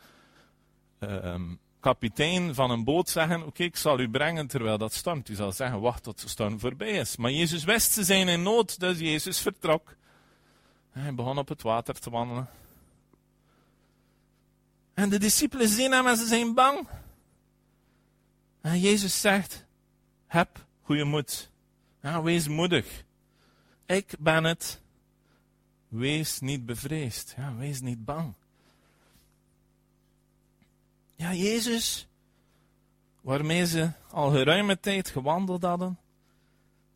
uh, 1.03 1.35
kapitein 1.79 2.55
van 2.55 2.71
een 2.71 2.83
boot 2.83 3.09
zeggen: 3.09 3.45
Oké, 3.45 3.63
ik 3.63 3.75
zal 3.75 3.99
u 3.99 4.09
brengen 4.09 4.47
terwijl 4.47 4.77
dat 4.77 4.93
stormt. 4.93 5.25
Die 5.25 5.35
zal 5.35 5.51
zeggen: 5.51 5.81
Wacht 5.81 6.03
tot 6.03 6.21
de 6.21 6.29
storm 6.29 6.59
voorbij 6.59 6.91
is. 6.91 7.15
Maar 7.15 7.31
Jezus 7.31 7.63
wist 7.63 7.91
ze 7.91 8.03
zijn 8.03 8.27
in 8.27 8.43
nood, 8.43 8.79
dus 8.79 8.99
Jezus 8.99 9.39
vertrok. 9.39 9.95
Hij 10.91 11.13
begon 11.13 11.37
op 11.37 11.47
het 11.47 11.61
water 11.61 11.99
te 11.99 12.09
wandelen. 12.09 12.49
En 14.93 15.09
de 15.09 15.19
discipelen 15.19 15.67
zien 15.67 15.91
hem 15.91 16.07
en 16.07 16.17
ze 16.17 16.25
zijn 16.25 16.53
bang. 16.53 16.87
En 18.61 18.79
Jezus 18.79 19.21
zegt: 19.21 19.65
Heb 20.27 20.65
goede 20.81 21.03
moed. 21.03 21.51
Ja, 22.01 22.21
wees 22.21 22.47
moedig. 22.47 23.03
Ik 23.85 24.13
ben 24.19 24.43
het. 24.43 24.81
Wees 25.87 26.39
niet 26.39 26.65
bevreesd. 26.65 27.33
Ja, 27.37 27.55
wees 27.55 27.81
niet 27.81 28.05
bang. 28.05 28.33
Ja, 31.21 31.33
Jezus, 31.33 32.07
waarmee 33.21 33.65
ze 33.65 33.91
al 34.09 34.29
geruime 34.31 34.79
tijd 34.79 35.09
gewandeld 35.09 35.63
hadden, 35.63 35.99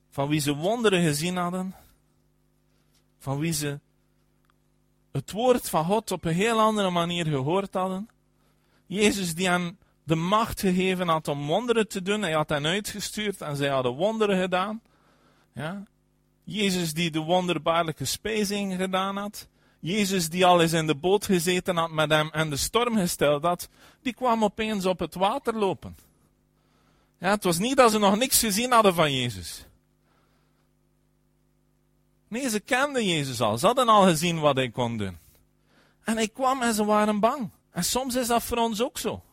van 0.09 0.27
wie 0.27 0.39
ze 0.39 0.55
wonderen 0.55 1.03
gezien 1.03 1.35
hadden, 1.35 1.75
van 3.19 3.39
wie 3.39 3.53
ze 3.53 3.79
het 5.11 5.31
woord 5.31 5.69
van 5.69 5.85
God 5.85 6.11
op 6.11 6.25
een 6.25 6.33
heel 6.33 6.59
andere 6.59 6.89
manier 6.89 7.25
gehoord 7.25 7.73
hadden. 7.73 8.09
Jezus 8.85 9.35
die 9.35 9.49
hen 9.49 9.77
de 10.03 10.15
macht 10.15 10.59
gegeven 10.59 11.07
had 11.07 11.27
om 11.27 11.45
wonderen 11.45 11.87
te 11.87 12.01
doen. 12.01 12.21
Hij 12.21 12.33
had 12.33 12.49
hen 12.49 12.65
uitgestuurd 12.65 13.41
en 13.41 13.55
zij 13.55 13.69
hadden 13.69 13.91
wonderen 13.91 14.41
gedaan. 14.41 14.81
Ja. 15.53 15.83
Jezus 16.43 16.93
die 16.93 17.11
de 17.11 17.19
wonderbaarlijke 17.19 18.05
spijzing 18.05 18.75
gedaan 18.75 19.17
had. 19.17 19.47
Jezus 19.85 20.29
die 20.29 20.45
al 20.45 20.61
eens 20.61 20.73
in 20.73 20.87
de 20.87 20.95
boot 20.95 21.25
gezeten 21.25 21.77
had 21.77 21.91
met 21.91 22.09
hem 22.09 22.29
en 22.31 22.49
de 22.49 22.57
storm 22.57 22.97
gesteld 22.97 23.43
had, 23.43 23.69
die 24.01 24.13
kwam 24.13 24.43
opeens 24.43 24.85
op 24.85 24.99
het 24.99 25.15
water 25.15 25.55
lopen. 25.55 25.97
Ja, 27.19 27.29
het 27.29 27.43
was 27.43 27.57
niet 27.57 27.77
dat 27.77 27.91
ze 27.91 27.99
nog 27.99 28.17
niks 28.17 28.39
gezien 28.39 28.71
hadden 28.71 28.93
van 28.93 29.13
Jezus. 29.13 29.65
Nee, 32.27 32.49
ze 32.49 32.59
kenden 32.59 33.05
Jezus 33.05 33.41
al. 33.41 33.57
Ze 33.57 33.65
hadden 33.65 33.87
al 33.87 34.03
gezien 34.03 34.39
wat 34.39 34.55
hij 34.55 34.69
kon 34.69 34.97
doen. 34.97 35.17
En 36.03 36.15
hij 36.15 36.27
kwam 36.27 36.61
en 36.61 36.73
ze 36.73 36.85
waren 36.85 37.19
bang. 37.19 37.49
En 37.71 37.83
soms 37.83 38.15
is 38.15 38.27
dat 38.27 38.43
voor 38.43 38.57
ons 38.57 38.81
ook 38.81 38.97
zo. 38.97 39.23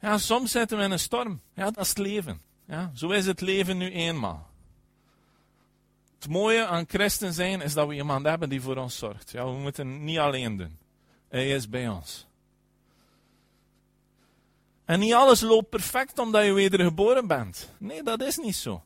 Ja, 0.00 0.18
soms 0.18 0.50
zitten 0.50 0.78
we 0.78 0.84
in 0.84 0.90
een 0.90 0.98
storm. 0.98 1.40
Ja, 1.54 1.64
dat 1.64 1.78
is 1.78 1.88
het 1.88 1.98
leven. 1.98 2.40
Ja, 2.66 2.90
zo 2.94 3.08
is 3.08 3.26
het 3.26 3.40
leven 3.40 3.76
nu 3.76 3.90
eenmaal. 3.90 4.49
Het 6.20 6.28
mooie 6.28 6.66
aan 6.66 6.84
christen 6.88 7.32
zijn 7.32 7.60
is 7.60 7.72
dat 7.72 7.88
we 7.88 7.94
iemand 7.94 8.26
hebben 8.26 8.48
die 8.48 8.60
voor 8.60 8.76
ons 8.76 8.98
zorgt. 8.98 9.30
Ja, 9.30 9.44
we 9.44 9.58
moeten 9.58 9.88
het 9.88 10.00
niet 10.00 10.18
alleen 10.18 10.56
doen. 10.56 10.78
Hij 11.28 11.50
is 11.50 11.68
bij 11.68 11.88
ons. 11.88 12.26
En 14.84 15.00
niet 15.00 15.14
alles 15.14 15.40
loopt 15.40 15.68
perfect 15.68 16.18
omdat 16.18 16.44
je 16.44 16.52
wedergeboren 16.52 17.26
bent. 17.26 17.70
Nee, 17.78 18.02
dat 18.02 18.22
is 18.22 18.36
niet 18.36 18.56
zo. 18.56 18.84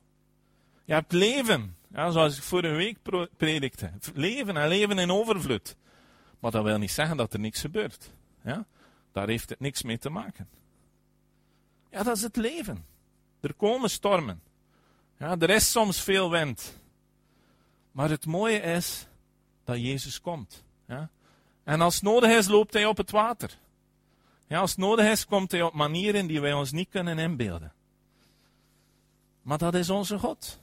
Je 0.85 0.93
hebt 0.93 1.13
leven. 1.13 1.77
Ja, 1.93 2.11
zoals 2.11 2.37
ik 2.37 2.43
vorige 2.43 2.75
week 2.75 2.99
predikte. 3.37 3.93
Leven 4.15 4.57
en 4.57 4.69
leven 4.69 4.99
in 4.99 5.11
overvloed. 5.11 5.77
Maar 6.39 6.51
dat 6.51 6.65
wil 6.65 6.79
niet 6.79 6.93
zeggen 6.93 7.17
dat 7.17 7.33
er 7.33 7.41
niks 7.41 7.61
gebeurt. 7.61 8.11
Ja? 8.45 8.67
Daar 9.13 9.29
heeft 9.29 9.51
het 9.51 9.61
niks 9.61 9.83
mee 9.83 9.99
te 9.99 10.11
maken. 10.11 10.49
Ja, 11.91 12.03
dat 12.03 12.17
is 12.17 12.23
het 12.23 12.37
leven. 12.37 12.87
Er 13.41 13.55
komen 13.55 13.91
stormen. 13.91 14.43
Ja, 15.19 15.37
er 15.39 15.51
is 15.51 15.71
soms 15.71 16.01
veel 16.01 16.31
wind. 16.31 16.83
Maar 17.95 18.11
het 18.11 18.27
mooie 18.27 18.61
is 18.61 19.07
dat 19.65 19.77
Jezus 19.77 20.21
komt. 20.21 20.65
Ja? 20.87 21.11
En 21.65 21.81
als 21.81 22.01
nodig 22.01 22.31
is, 22.31 22.49
loopt 22.49 22.73
hij 22.73 22.87
op 22.87 22.97
het 22.97 23.11
water. 23.11 23.59
Ja, 24.47 24.61
als 24.61 24.77
nodig 24.77 25.11
is, 25.11 25.27
komt 25.27 25.51
hij 25.51 25.63
op 25.63 25.73
manieren 25.73 26.27
die 26.27 26.41
wij 26.41 26.53
ons 26.53 26.73
niet 26.73 26.89
kunnen 26.89 27.19
inbeelden. 27.19 27.73
Maar 29.43 29.59
dat 29.59 29.75
is 29.75 29.91
onze 29.91 30.19
God. 30.19 30.61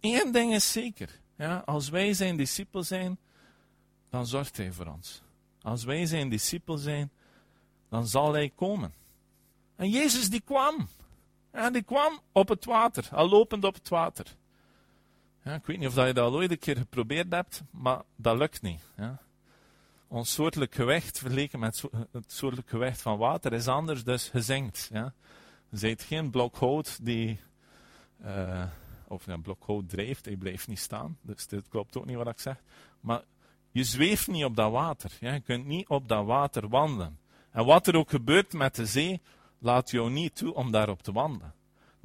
Eén 0.00 0.32
ding 0.32 0.54
is 0.54 0.72
zeker. 0.72 1.20
Ja, 1.36 1.62
als 1.66 1.88
wij 1.88 2.12
zijn 2.12 2.36
discipel 2.36 2.82
zijn, 2.82 3.18
dan 4.10 4.26
zorgt 4.26 4.56
hij 4.56 4.72
voor 4.72 4.86
ons. 4.86 5.22
Als 5.62 5.84
wij 5.84 6.06
zijn 6.06 6.28
discipel 6.28 6.76
zijn, 6.76 7.10
dan 7.88 8.06
zal 8.06 8.32
hij 8.32 8.52
komen. 8.54 8.94
En 9.76 9.90
Jezus 9.90 10.30
die 10.30 10.40
kwam. 10.40 10.88
Ja, 11.52 11.70
die 11.70 11.82
kwam 11.82 12.20
op 12.32 12.48
het 12.48 12.64
water, 12.64 13.08
al 13.12 13.28
lopend 13.28 13.64
op 13.64 13.74
het 13.74 13.88
water. 13.88 14.36
Ja, 15.48 15.54
ik 15.54 15.66
weet 15.66 15.78
niet 15.78 15.88
of 15.88 15.94
je 15.94 16.12
dat 16.12 16.18
al 16.18 16.34
ooit 16.34 16.50
een 16.50 16.58
keer 16.58 16.76
geprobeerd 16.76 17.32
hebt, 17.32 17.62
maar 17.70 18.02
dat 18.16 18.36
lukt 18.38 18.62
niet. 18.62 18.80
Ja. 18.96 19.18
Ons 20.08 20.32
soortelijk 20.32 20.74
gewicht 20.74 21.18
vergeleken 21.18 21.58
met 21.58 21.84
het 22.12 22.32
soortelijk 22.32 22.68
gewicht 22.68 23.02
van 23.02 23.18
water 23.18 23.52
is 23.52 23.68
anders, 23.68 24.04
dus 24.04 24.28
gezinkt. 24.28 24.88
Ja. 24.92 25.12
Je 25.68 25.76
zijt 25.76 26.02
geen 26.02 26.30
blok 26.30 26.56
hout 26.56 27.04
die, 27.04 27.40
uh, 28.24 28.64
of 29.06 29.26
een 29.26 29.42
blok 29.42 29.62
hout 29.66 29.88
drijft, 29.88 30.24
hij 30.24 30.36
blijft 30.36 30.68
niet 30.68 30.78
staan. 30.78 31.18
Dus 31.20 31.46
dit 31.46 31.68
klopt 31.68 31.96
ook 31.96 32.06
niet 32.06 32.16
wat 32.16 32.28
ik 32.28 32.40
zeg. 32.40 32.56
Maar 33.00 33.22
je 33.70 33.84
zweeft 33.84 34.26
niet 34.26 34.44
op 34.44 34.56
dat 34.56 34.70
water. 34.70 35.10
Ja. 35.20 35.32
Je 35.32 35.40
kunt 35.40 35.66
niet 35.66 35.88
op 35.88 36.08
dat 36.08 36.26
water 36.26 36.68
wandelen. 36.68 37.18
En 37.50 37.64
wat 37.64 37.86
er 37.86 37.96
ook 37.96 38.10
gebeurt 38.10 38.52
met 38.52 38.74
de 38.74 38.86
zee, 38.86 39.20
laat 39.58 39.90
jou 39.90 40.10
niet 40.10 40.36
toe 40.36 40.54
om 40.54 40.70
daarop 40.70 41.02
te 41.02 41.12
wandelen. 41.12 41.52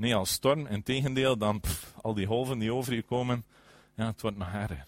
Nee, 0.03 0.15
als 0.15 0.31
storm, 0.31 0.67
in 0.67 0.83
tegendeel, 0.83 1.37
dan 1.37 1.61
al 2.01 2.13
die 2.13 2.25
golven 2.25 2.59
die 2.59 2.73
over 2.73 2.93
je 2.93 3.01
komen, 3.01 3.45
ja, 3.95 4.05
het 4.05 4.21
wordt 4.21 4.37
nog 4.37 4.53
erger. 4.53 4.85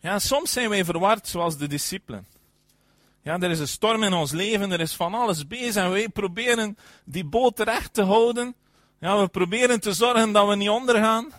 Ja, 0.00 0.18
soms 0.18 0.52
zijn 0.52 0.68
wij 0.68 0.84
verward 0.84 1.28
zoals 1.28 1.56
de 1.56 1.66
discipelen. 1.66 2.26
Ja, 3.22 3.38
er 3.40 3.50
is 3.50 3.58
een 3.58 3.68
storm 3.68 4.02
in 4.02 4.12
ons 4.12 4.30
leven, 4.30 4.72
er 4.72 4.80
is 4.80 4.94
van 4.94 5.14
alles 5.14 5.46
bezig 5.46 5.82
en 5.82 5.90
wij 5.90 6.08
proberen 6.08 6.78
die 7.04 7.24
boot 7.24 7.56
terecht 7.56 7.94
te 7.94 8.02
houden. 8.02 8.54
Ja, 8.98 9.20
we 9.20 9.28
proberen 9.28 9.80
te 9.80 9.92
zorgen 9.92 10.32
dat 10.32 10.48
we 10.48 10.56
niet 10.56 10.68
ondergaan. 10.68 11.32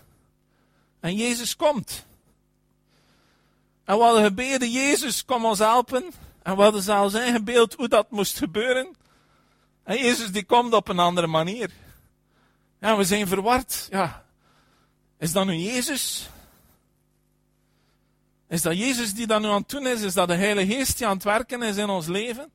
En 1.00 1.15
Jezus 1.15 1.55
komt. 1.55 2.05
En 3.84 3.98
we 3.98 4.03
hadden 4.03 4.24
gebeden, 4.24 4.72
Jezus, 4.72 5.25
kom 5.25 5.46
ons 5.46 5.60
helpen. 5.60 6.12
En 6.43 6.55
we 6.55 6.62
hadden 6.62 6.81
zelfs 6.81 7.13
ingebeeld 7.13 7.74
hoe 7.74 7.88
dat 7.88 8.12
moest 8.12 8.38
gebeuren. 8.38 8.98
En 9.89 9.98
Jezus 9.98 10.31
die 10.31 10.46
komt 10.46 10.74
op 10.74 10.88
een 10.88 11.00
andere 11.00 11.27
manier. 11.27 11.72
Ja, 12.79 12.98
we 12.98 13.03
zijn 13.03 13.27
verward. 13.27 13.88
Ja. 13.89 14.25
Is 15.17 15.31
dat 15.31 15.46
nu 15.46 15.53
Jezus? 15.53 16.29
Is 18.48 18.62
dat 18.62 18.77
Jezus 18.77 19.13
die 19.13 19.27
dat 19.27 19.41
nu 19.41 19.48
aan 19.48 19.62
het 19.62 19.69
doen 19.69 19.88
is? 19.88 20.01
Is 20.01 20.13
dat 20.13 20.27
de 20.27 20.36
Heilige 20.36 20.74
Geest 20.74 20.98
die 20.98 21.08
aan 21.08 21.13
het 21.13 21.24
werken 21.24 21.62
is 21.62 21.77
in 21.77 21.89
ons 21.89 22.08
leven? 22.08 22.51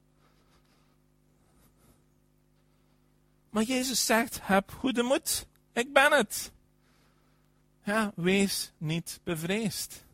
Maar 3.50 3.62
Jezus 3.62 4.06
zegt, 4.06 4.38
heb 4.42 4.72
goede 4.78 5.02
moed. 5.02 5.46
Ik 5.72 5.92
ben 5.92 6.12
het. 6.12 6.52
Ja, 7.84 8.12
wees 8.16 8.72
niet 8.78 9.20
bevreesd. 9.24 10.04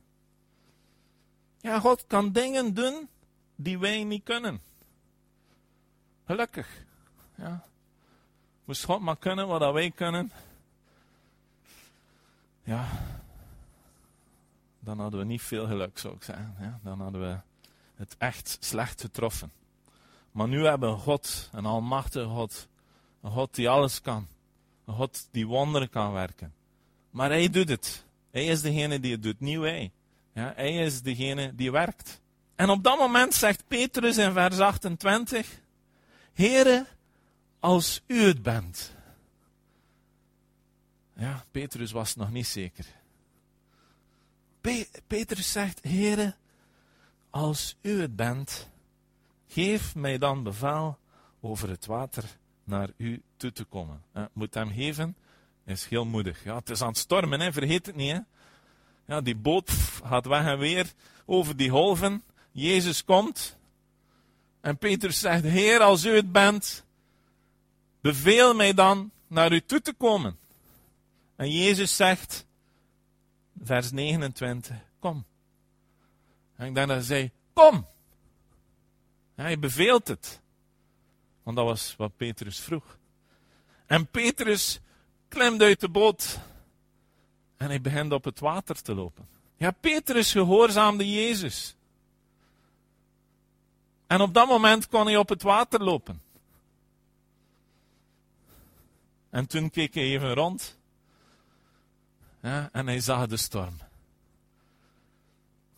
Ja, 1.61 1.81
God 1.81 2.05
kan 2.07 2.33
dingen 2.33 2.75
doen 2.75 3.09
die 3.57 3.79
wij 3.79 4.05
niet 4.05 4.25
kunnen. 4.25 4.61
Gelukkig. 6.27 6.89
Ja. 7.41 7.63
Moest 8.65 8.85
God 8.85 9.01
maar 9.01 9.17
kunnen 9.17 9.47
wat 9.47 9.73
wij 9.73 9.91
kunnen. 9.91 10.33
Ja. 12.63 12.89
Dan 14.81 15.01
hadden 15.01 15.21
we 15.21 15.27
niet 15.27 15.43
veel 15.43 15.67
geluk, 15.67 15.99
zou 15.99 16.15
ik 16.15 16.23
zeggen. 16.23 16.55
Ja. 16.61 16.79
Dan 16.83 17.01
hadden 17.01 17.21
we 17.21 17.39
het 17.95 18.15
echt 18.19 18.57
slecht 18.61 19.01
getroffen. 19.01 19.53
Maar 20.33 20.49
nu 20.49 20.65
hebben 20.65 20.93
we 20.93 20.99
God, 20.99 21.49
een 21.53 21.67
almachtige 21.67 22.27
God. 22.27 22.69
Een 23.23 23.31
God 23.31 23.55
die 23.55 23.69
alles 23.69 24.01
kan. 24.01 24.29
Een 24.85 24.95
God 24.95 25.29
die 25.31 25.47
wonderen 25.47 25.91
kan 25.91 26.13
werken. 26.13 26.55
Maar 27.11 27.29
Hij 27.29 27.51
doet 27.51 27.69
het. 27.69 28.05
Hij 28.31 28.45
is 28.45 28.63
degene 28.63 29.01
die 29.01 29.13
het 29.13 29.23
doet, 29.23 29.41
niet 29.41 29.59
wij. 29.59 29.93
Ja, 30.33 30.53
hij 30.57 30.77
is 30.77 31.03
degene 31.03 31.55
die 31.55 31.71
werkt. 31.71 32.21
En 32.55 32.71
op 32.71 32.85
dat 32.85 32.99
moment 32.99 33.35
zegt 33.35 33.65
Petrus 33.69 34.19
in 34.19 34.33
vers 34.33 34.59
28: 34.59 35.61
Here, 36.33 36.87
als 37.61 38.03
u 38.07 38.23
het 38.23 38.43
bent. 38.43 38.95
Ja, 41.17 41.45
Petrus 41.51 41.93
was 41.93 42.17
nog 42.17 42.31
niet 42.31 42.47
zeker. 42.47 42.87
Pe 44.61 44.89
Petrus 45.07 45.53
zegt, 45.53 45.83
Heere, 45.83 46.35
als 47.31 47.77
u 47.81 48.01
het 48.01 48.17
bent, 48.17 48.71
geef 49.49 49.95
mij 49.95 50.19
dan 50.19 50.43
bevel 50.43 50.99
over 51.41 51.69
het 51.69 51.87
water 51.87 52.25
naar 52.65 52.89
u 52.97 53.23
toe 53.37 53.53
te 53.53 53.65
komen. 53.65 54.03
Moet 54.33 54.55
hem 54.55 54.73
geven, 54.73 55.17
is 55.65 55.87
heel 55.87 56.05
moedig. 56.05 56.45
Ja, 56.45 56.57
het 56.57 56.71
is 56.71 56.83
aan 56.83 56.89
het 56.89 56.99
stormen, 56.99 57.41
hè, 57.41 57.53
vergeet 57.53 57.87
het 57.87 57.97
niet. 57.97 58.13
Hè. 58.13 58.21
Ja, 59.07 59.21
die 59.21 59.37
boot 59.37 59.71
gaat 60.05 60.27
weg 60.27 60.45
en 60.45 60.59
weer 60.59 60.93
over 61.25 61.57
die 61.57 61.71
golven. 61.71 62.23
Jezus 62.53 63.05
komt. 63.05 63.59
En 64.61 64.79
Petrus 64.79 65.19
zegt, 65.21 65.45
Heer, 65.45 65.81
als 65.81 66.05
u 66.05 66.15
het 66.15 66.33
bent, 66.33 66.85
Beveel 68.01 68.55
mij 68.55 68.75
dan 68.75 69.11
naar 69.27 69.53
u 69.53 69.61
toe 69.61 69.81
te 69.81 69.93
komen. 69.93 70.39
En 71.37 71.51
Jezus 71.51 71.97
zegt, 71.97 72.47
vers 73.63 73.91
29, 73.91 74.77
kom. 74.99 75.25
En 76.57 76.67
ik 76.67 76.75
denk 76.75 76.89
dat 76.89 76.97
hij 76.97 77.07
zei, 77.07 77.31
kom. 77.53 77.87
hij 79.35 79.59
beveelt 79.59 80.09
het. 80.09 80.41
Want 81.43 81.57
dat 81.57 81.67
was 81.67 81.95
wat 81.97 82.17
Petrus 82.17 82.61
vroeg. 82.61 82.99
En 83.87 84.07
Petrus 84.07 84.81
klimt 85.29 85.63
uit 85.63 85.81
de 85.81 85.89
boot. 85.89 86.39
En 87.57 87.67
hij 87.67 87.81
begint 87.81 88.13
op 88.13 88.25
het 88.25 88.41
water 88.41 88.83
te 88.83 88.95
lopen. 88.95 89.29
Ja, 89.57 89.71
Petrus 89.71 90.33
gehoorzaamde 90.33 91.11
Jezus. 91.11 91.77
En 94.07 94.21
op 94.21 94.35
dat 94.35 94.49
moment 94.49 94.89
kon 94.89 95.07
hij 95.07 95.17
op 95.17 95.29
het 95.29 95.43
water 95.43 95.83
lopen. 95.83 96.21
En 99.31 99.47
toen 99.47 99.71
keek 99.71 99.95
hij 99.95 100.03
even 100.03 100.35
rond. 100.35 100.79
Ja, 102.43 102.69
en 102.73 102.87
hij 102.87 103.01
zag 103.01 103.27
de 103.27 103.37
storm. 103.37 103.77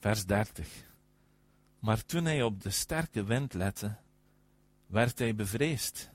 Vers 0.01 0.27
30. 0.27 0.69
Maar 1.79 2.05
toen 2.05 2.25
hij 2.25 2.43
op 2.43 2.63
de 2.63 2.71
sterke 2.71 3.25
wind 3.25 3.55
lette, 3.55 3.97
werd 4.87 5.19
hij 5.19 5.35
bevreesd. 5.35 6.11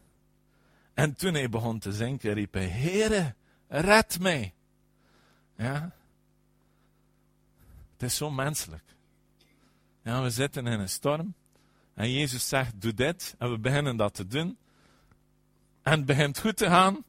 En 0.93 1.15
toen 1.15 1.33
hij 1.33 1.49
begon 1.49 1.79
te 1.79 1.91
zinken, 1.91 2.33
riep 2.33 2.53
hij: 2.53 2.67
Heere, 2.67 3.35
red 3.67 4.19
mij. 4.19 4.53
Ja. 5.55 5.95
Het 7.93 8.03
is 8.03 8.15
zo 8.15 8.31
menselijk. 8.31 8.83
Ja, 10.01 10.21
we 10.21 10.29
zitten 10.29 10.67
in 10.67 10.79
een 10.79 10.89
storm. 10.89 11.33
En 11.93 12.11
Jezus 12.11 12.47
zegt: 12.47 12.81
Doe 12.81 12.93
dit. 12.93 13.35
En 13.37 13.51
we 13.51 13.59
beginnen 13.59 13.97
dat 13.97 14.13
te 14.13 14.27
doen. 14.27 14.57
En 15.81 15.91
het 15.91 16.05
begint 16.05 16.39
goed 16.39 16.57
te 16.57 16.65
gaan. 16.65 17.05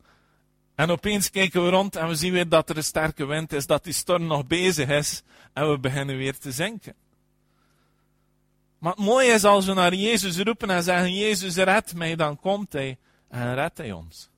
En 0.79 0.91
opeens 0.91 1.31
kijken 1.31 1.65
we 1.65 1.71
rond 1.71 1.97
en 1.97 2.09
we 2.09 2.15
zien 2.15 2.33
weer 2.33 2.49
dat 2.49 2.71
er 2.71 2.77
een 2.77 2.85
sterke 2.85 3.25
wind 3.25 3.53
is, 3.53 3.67
dat 3.67 3.85
die 3.85 3.93
storm 3.93 4.27
nog 4.27 4.47
bezig 4.47 4.89
is 4.89 5.23
en 5.53 5.71
we 5.71 5.79
beginnen 5.79 6.17
weer 6.17 6.39
te 6.39 6.53
zinken. 6.53 6.95
Maar 8.79 8.93
het 8.93 9.05
mooie 9.05 9.33
is 9.33 9.45
als 9.45 9.67
we 9.67 9.73
naar 9.73 9.95
Jezus 9.95 10.39
roepen 10.39 10.71
en 10.71 10.83
zeggen, 10.83 11.15
Jezus 11.15 11.57
red 11.57 11.95
mij, 11.95 12.17
dan 12.17 12.41
komt 12.41 12.73
Hij 12.73 12.99
en 13.29 13.55
redt 13.55 13.79
Hij 13.79 13.93
ons. 13.93 14.29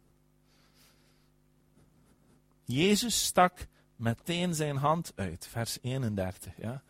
Jezus 2.65 3.25
stak 3.25 3.67
meteen 3.97 4.55
zijn 4.55 4.77
hand 4.77 5.13
uit, 5.17 5.49
vers 5.51 5.79
31. 5.83 6.53
Ja? 6.57 6.83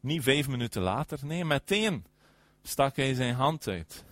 Niet 0.00 0.22
vijf 0.22 0.48
minuten 0.48 0.82
later, 0.82 1.18
nee, 1.22 1.44
meteen 1.44 2.04
stak 2.62 2.96
hij 2.96 3.14
zijn 3.14 3.34
hand 3.34 3.68
uit. 3.68 4.04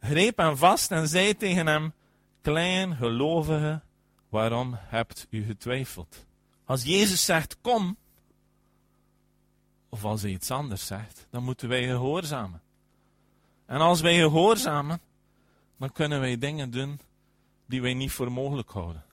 Greep 0.00 0.36
hem 0.36 0.56
vast 0.56 0.90
en 0.90 1.08
zei 1.08 1.36
tegen 1.36 1.66
hem, 1.66 1.92
klein 2.40 2.96
gelovige, 2.96 3.80
waarom 4.28 4.76
hebt 4.76 5.26
u 5.30 5.44
getwijfeld? 5.44 6.26
Als 6.64 6.82
Jezus 6.82 7.24
zegt, 7.24 7.56
kom, 7.60 7.96
of 9.88 10.04
als 10.04 10.22
hij 10.22 10.30
iets 10.30 10.50
anders 10.50 10.86
zegt, 10.86 11.26
dan 11.30 11.42
moeten 11.42 11.68
wij 11.68 11.86
gehoorzamen. 11.86 12.62
En 13.66 13.80
als 13.80 14.00
wij 14.00 14.18
gehoorzamen, 14.18 15.00
dan 15.76 15.92
kunnen 15.92 16.20
wij 16.20 16.38
dingen 16.38 16.70
doen 16.70 17.00
die 17.66 17.82
wij 17.82 17.94
niet 17.94 18.12
voor 18.12 18.32
mogelijk 18.32 18.70
houden. 18.70 19.04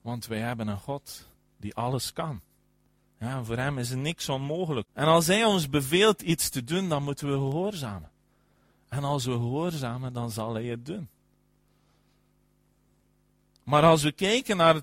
Want 0.00 0.26
wij 0.26 0.38
hebben 0.38 0.68
een 0.68 0.78
God 0.78 1.28
die 1.56 1.74
alles 1.74 2.12
kan. 2.12 2.40
Voor 3.42 3.56
hem 3.56 3.78
is 3.78 3.90
er 3.90 3.96
niks 3.96 4.28
onmogelijk. 4.28 4.88
En 4.92 5.06
als 5.06 5.26
hij 5.26 5.44
ons 5.44 5.68
beveelt 5.68 6.22
iets 6.22 6.48
te 6.48 6.64
doen, 6.64 6.88
dan 6.88 7.02
moeten 7.02 7.26
we 7.28 7.32
gehoorzamen. 7.32 8.10
En 8.88 9.04
als 9.04 9.24
we 9.24 9.32
gehoorzamen, 9.32 10.12
dan 10.12 10.30
zal 10.30 10.54
hij 10.54 10.64
het 10.64 10.86
doen. 10.86 11.08
Maar 13.64 13.82
als 13.82 14.02
we 14.02 14.12
kijken 14.12 14.56
naar 14.56 14.80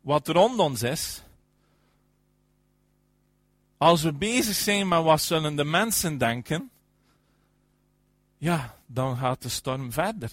wat 0.00 0.28
rond 0.28 0.58
ons 0.58 0.82
is, 0.82 1.22
als 3.76 4.02
we 4.02 4.12
bezig 4.12 4.54
zijn 4.54 4.88
met 4.88 5.02
wat 5.02 5.20
zullen 5.20 5.56
de 5.56 5.64
mensen 5.64 6.18
denken, 6.18 6.70
ja, 8.38 8.76
dan 8.86 9.16
gaat 9.16 9.42
de 9.42 9.48
storm 9.48 9.92
verder. 9.92 10.30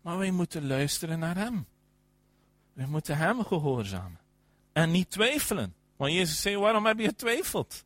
Maar 0.00 0.18
wij 0.18 0.30
moeten 0.30 0.66
luisteren 0.66 1.18
naar 1.18 1.36
Hem. 1.36 1.66
We 2.72 2.86
moeten 2.86 3.16
Hem 3.16 3.44
gehoorzamen. 3.44 4.18
En 4.72 4.90
niet 4.90 5.10
twijfelen. 5.10 5.74
Want 5.96 6.12
Jezus 6.12 6.40
zei, 6.40 6.56
waarom 6.56 6.86
heb 6.86 6.98
je 6.98 7.06
getwijfeld? 7.06 7.84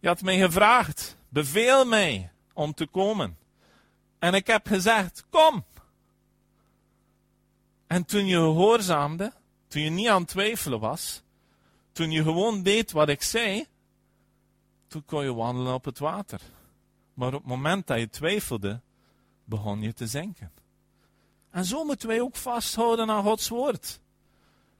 Je 0.00 0.08
had 0.08 0.22
mij 0.22 0.38
gevraagd, 0.38 1.16
beveel 1.28 1.84
mij 1.84 2.30
om 2.52 2.74
te 2.74 2.86
komen. 2.86 3.36
En 4.18 4.34
ik 4.34 4.46
heb 4.46 4.66
gezegd, 4.66 5.24
kom. 5.30 5.64
En 7.94 8.04
toen 8.04 8.26
je 8.26 8.36
gehoorzaamde, 8.36 9.32
toen 9.68 9.82
je 9.82 9.90
niet 9.90 10.08
aan 10.08 10.20
het 10.20 10.30
twijfelen 10.30 10.80
was, 10.80 11.22
toen 11.92 12.10
je 12.10 12.22
gewoon 12.22 12.62
deed 12.62 12.92
wat 12.92 13.08
ik 13.08 13.22
zei, 13.22 13.66
toen 14.86 15.04
kon 15.04 15.24
je 15.24 15.34
wandelen 15.34 15.74
op 15.74 15.84
het 15.84 15.98
water. 15.98 16.40
Maar 17.12 17.34
op 17.34 17.40
het 17.40 17.50
moment 17.50 17.86
dat 17.86 17.98
je 17.98 18.08
twijfelde, 18.08 18.80
begon 19.44 19.82
je 19.82 19.92
te 19.92 20.06
zinken. 20.06 20.52
En 21.50 21.64
zo 21.64 21.84
moeten 21.84 22.08
wij 22.08 22.20
ook 22.20 22.36
vasthouden 22.36 23.10
aan 23.10 23.22
Gods 23.22 23.48
woord. 23.48 24.00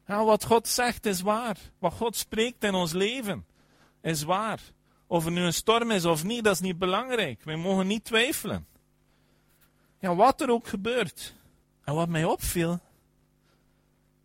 Wat 0.06 0.44
God 0.44 0.68
zegt 0.68 1.06
is 1.06 1.20
waar. 1.20 1.56
Wat 1.78 1.92
God 1.92 2.16
spreekt 2.16 2.64
in 2.64 2.74
ons 2.74 2.92
leven 2.92 3.46
is 4.00 4.22
waar. 4.22 4.60
Of 5.06 5.24
er 5.24 5.32
nu 5.32 5.40
een 5.40 5.54
storm 5.54 5.90
is 5.90 6.04
of 6.04 6.24
niet, 6.24 6.44
dat 6.44 6.54
is 6.54 6.60
niet 6.60 6.78
belangrijk. 6.78 7.44
Wij 7.44 7.56
mogen 7.56 7.86
niet 7.86 8.04
twijfelen. 8.04 8.66
Ja, 9.98 10.14
wat 10.14 10.40
er 10.40 10.50
ook 10.50 10.66
gebeurt. 10.66 11.34
En 11.84 11.94
wat 11.94 12.08
mij 12.08 12.24
opviel, 12.24 12.80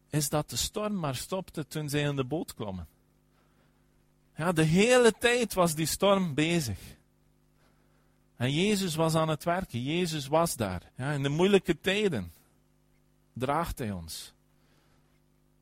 is 0.10 0.30
dat 0.30 0.50
de 0.50 0.56
storm 0.56 1.00
maar 1.00 1.16
stopte 1.16 1.68
toen 1.68 1.90
zij 1.90 2.02
in 2.02 2.16
de 2.16 2.24
boot 2.24 2.54
klommen. 2.54 2.88
Ja, 4.36 4.52
de 4.52 4.64
hele 4.64 5.14
tijd 5.20 5.54
was 5.54 5.76
die 5.76 5.86
storm 5.86 6.34
bezig. 6.34 6.80
En 8.36 8.54
Jezus 8.54 8.96
was 8.96 9.16
aan 9.16 9.28
het 9.28 9.44
werken. 9.44 9.84
Jezus 9.84 10.28
was 10.28 10.56
daar. 10.56 10.92
Ja, 10.96 11.12
in 11.12 11.24
de 11.24 11.30
moeilijke 11.30 11.80
tijden 11.80 12.34
draagt 13.34 13.80
hij 13.80 13.92
ons. 13.92 14.34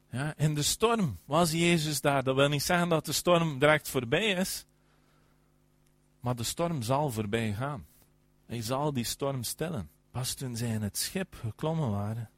Ja, 0.10 0.34
in 0.38 0.54
de 0.54 0.62
storm 0.62 1.20
was 1.26 1.52
Jezus 1.52 2.02
daar. 2.02 2.24
Dat 2.24 2.36
wil 2.36 2.50
niet 2.50 2.64
zeggen 2.64 2.90
dat 2.90 3.06
de 3.06 3.12
storm 3.12 3.60
direct 3.60 3.90
voorbij 3.90 4.28
is. 4.28 4.66
Maar 6.20 6.36
de 6.36 6.44
storm 6.44 6.82
zal 6.82 7.10
voorbij 7.10 7.54
gaan. 7.54 7.86
Hij 8.46 8.62
zal 8.62 8.94
die 8.94 9.04
storm 9.04 9.44
stillen. 9.44 9.90
Pas 10.12 10.34
toen 10.34 10.56
zij 10.56 10.70
in 10.70 10.82
het 10.82 10.98
schip 10.98 11.36
geklommen 11.36 11.92
waren, 11.92 12.30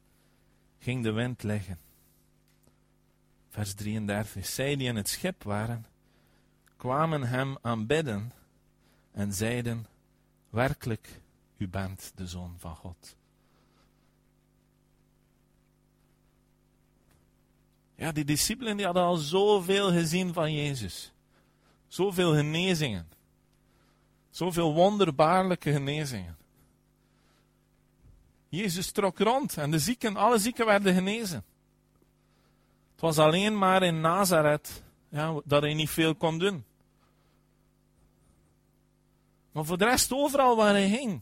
ging 0.79 1.03
de 1.03 1.11
wind 1.11 1.43
liggen. 1.43 1.79
Vers 3.49 3.73
33. 3.73 4.45
Zij 4.45 4.75
die 4.75 4.87
in 4.87 4.95
het 4.95 5.09
schip 5.09 5.43
waren, 5.43 5.85
kwamen 6.77 7.23
hem 7.23 7.57
aanbidden 7.61 8.31
en 9.11 9.33
zeiden, 9.33 9.85
werkelijk, 10.49 11.21
u 11.57 11.67
bent 11.67 12.11
de 12.15 12.27
Zoon 12.27 12.55
van 12.57 12.75
God. 12.75 13.15
Ja, 17.95 18.11
die 18.11 18.25
discipelen 18.25 18.77
die 18.77 18.85
hadden 18.85 19.03
al 19.03 19.15
zoveel 19.15 19.91
gezien 19.91 20.33
van 20.33 20.53
Jezus. 20.53 21.11
Zoveel 21.87 22.33
genezingen. 22.33 23.09
Zoveel 24.29 24.73
wonderbaarlijke 24.73 25.71
genezingen. 25.71 26.37
Jezus 28.49 28.91
trok 28.91 29.19
rond 29.19 29.57
en 29.57 29.71
de 29.71 29.79
zieken, 29.79 30.15
alle 30.15 30.39
zieken 30.39 30.65
werden 30.65 30.93
genezen. 30.93 31.43
Het 32.99 33.07
was 33.07 33.25
alleen 33.25 33.57
maar 33.57 33.83
in 33.83 34.01
Nazareth 34.01 34.83
ja, 35.09 35.41
dat 35.45 35.61
hij 35.61 35.73
niet 35.73 35.89
veel 35.89 36.15
kon 36.15 36.39
doen. 36.39 36.65
Maar 39.51 39.65
voor 39.65 39.77
de 39.77 39.85
rest, 39.85 40.13
overal 40.13 40.55
waar 40.55 40.73
hij 40.73 40.89
ging, 40.89 41.21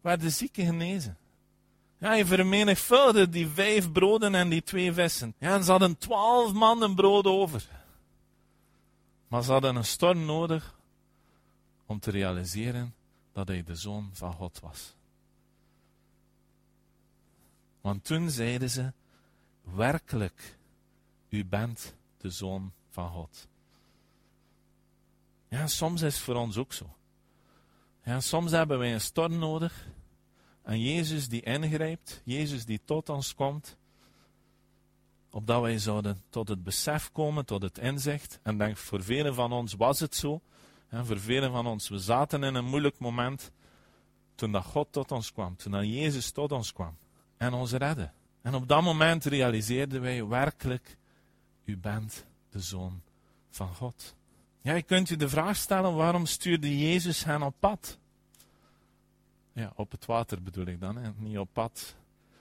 werden 0.00 0.30
zieken 0.30 0.66
genezen. 0.66 1.16
Ja, 1.98 2.12
je 2.12 2.26
vermenigvuldigde 2.26 3.28
die 3.28 3.48
vijf 3.48 3.92
broden 3.92 4.34
en 4.34 4.48
die 4.48 4.62
twee 4.62 4.92
vissen. 4.92 5.34
Ja, 5.38 5.54
en 5.54 5.64
ze 5.64 5.70
hadden 5.70 5.98
twaalf 5.98 6.52
mannen 6.52 6.94
brood 6.94 7.26
over. 7.26 7.68
Maar 9.28 9.42
ze 9.42 9.52
hadden 9.52 9.76
een 9.76 9.84
storm 9.84 10.24
nodig 10.24 10.78
om 11.86 12.00
te 12.00 12.10
realiseren 12.10 12.94
dat 13.32 13.48
hij 13.48 13.62
de 13.62 13.74
zoon 13.74 14.10
van 14.12 14.32
God 14.32 14.60
was. 14.60 14.94
Want 17.80 18.04
toen 18.04 18.30
zeiden 18.30 18.70
ze, 18.70 18.92
werkelijk, 19.62 20.57
u 21.28 21.44
bent 21.44 21.94
de 22.16 22.30
zoon 22.30 22.72
van 22.90 23.10
God. 23.10 23.48
Ja, 25.48 25.66
soms 25.66 26.02
is 26.02 26.14
het 26.14 26.24
voor 26.24 26.34
ons 26.34 26.56
ook 26.56 26.72
zo. 26.72 26.96
Ja, 28.04 28.20
soms 28.20 28.50
hebben 28.50 28.78
wij 28.78 28.92
een 28.92 29.00
storm 29.00 29.38
nodig 29.38 29.86
en 30.62 30.80
Jezus 30.80 31.28
die 31.28 31.42
ingrijpt, 31.42 32.22
Jezus 32.24 32.64
die 32.64 32.80
tot 32.84 33.08
ons 33.08 33.34
komt, 33.34 33.76
opdat 35.30 35.60
wij 35.60 35.78
zouden 35.78 36.22
tot 36.30 36.48
het 36.48 36.62
besef 36.62 37.12
komen, 37.12 37.44
tot 37.44 37.62
het 37.62 37.78
inzicht. 37.78 38.40
En 38.42 38.58
denk, 38.58 38.76
voor 38.76 39.02
velen 39.02 39.34
van 39.34 39.52
ons 39.52 39.74
was 39.74 40.00
het 40.00 40.14
zo. 40.16 40.40
Voor 40.90 41.20
velen 41.20 41.50
van 41.50 41.66
ons, 41.66 41.88
we 41.88 41.98
zaten 41.98 42.44
in 42.44 42.54
een 42.54 42.64
moeilijk 42.64 42.98
moment 42.98 43.50
toen 44.34 44.52
dat 44.52 44.64
God 44.64 44.92
tot 44.92 45.12
ons 45.12 45.32
kwam, 45.32 45.56
toen 45.56 45.72
dat 45.72 45.84
Jezus 45.84 46.30
tot 46.30 46.52
ons 46.52 46.72
kwam 46.72 46.96
en 47.36 47.52
ons 47.52 47.72
redde. 47.72 48.10
En 48.42 48.54
op 48.54 48.68
dat 48.68 48.82
moment 48.82 49.24
realiseerden 49.24 50.00
wij 50.00 50.26
werkelijk, 50.26 50.96
u 51.68 51.76
bent 51.76 52.24
de 52.50 52.60
Zoon 52.60 53.02
van 53.50 53.74
God. 53.74 54.14
Ja, 54.60 54.74
je 54.74 54.82
kunt 54.82 55.08
je 55.08 55.16
de 55.16 55.28
vraag 55.28 55.56
stellen, 55.56 55.94
waarom 55.94 56.26
stuurde 56.26 56.78
Jezus 56.78 57.24
hen 57.24 57.42
op 57.42 57.54
pad? 57.58 57.98
Ja, 59.52 59.72
op 59.74 59.90
het 59.90 60.06
water 60.06 60.42
bedoel 60.42 60.66
ik 60.66 60.80
dan, 60.80 61.14
niet 61.16 61.38
op 61.38 61.48
pad. 61.52 61.94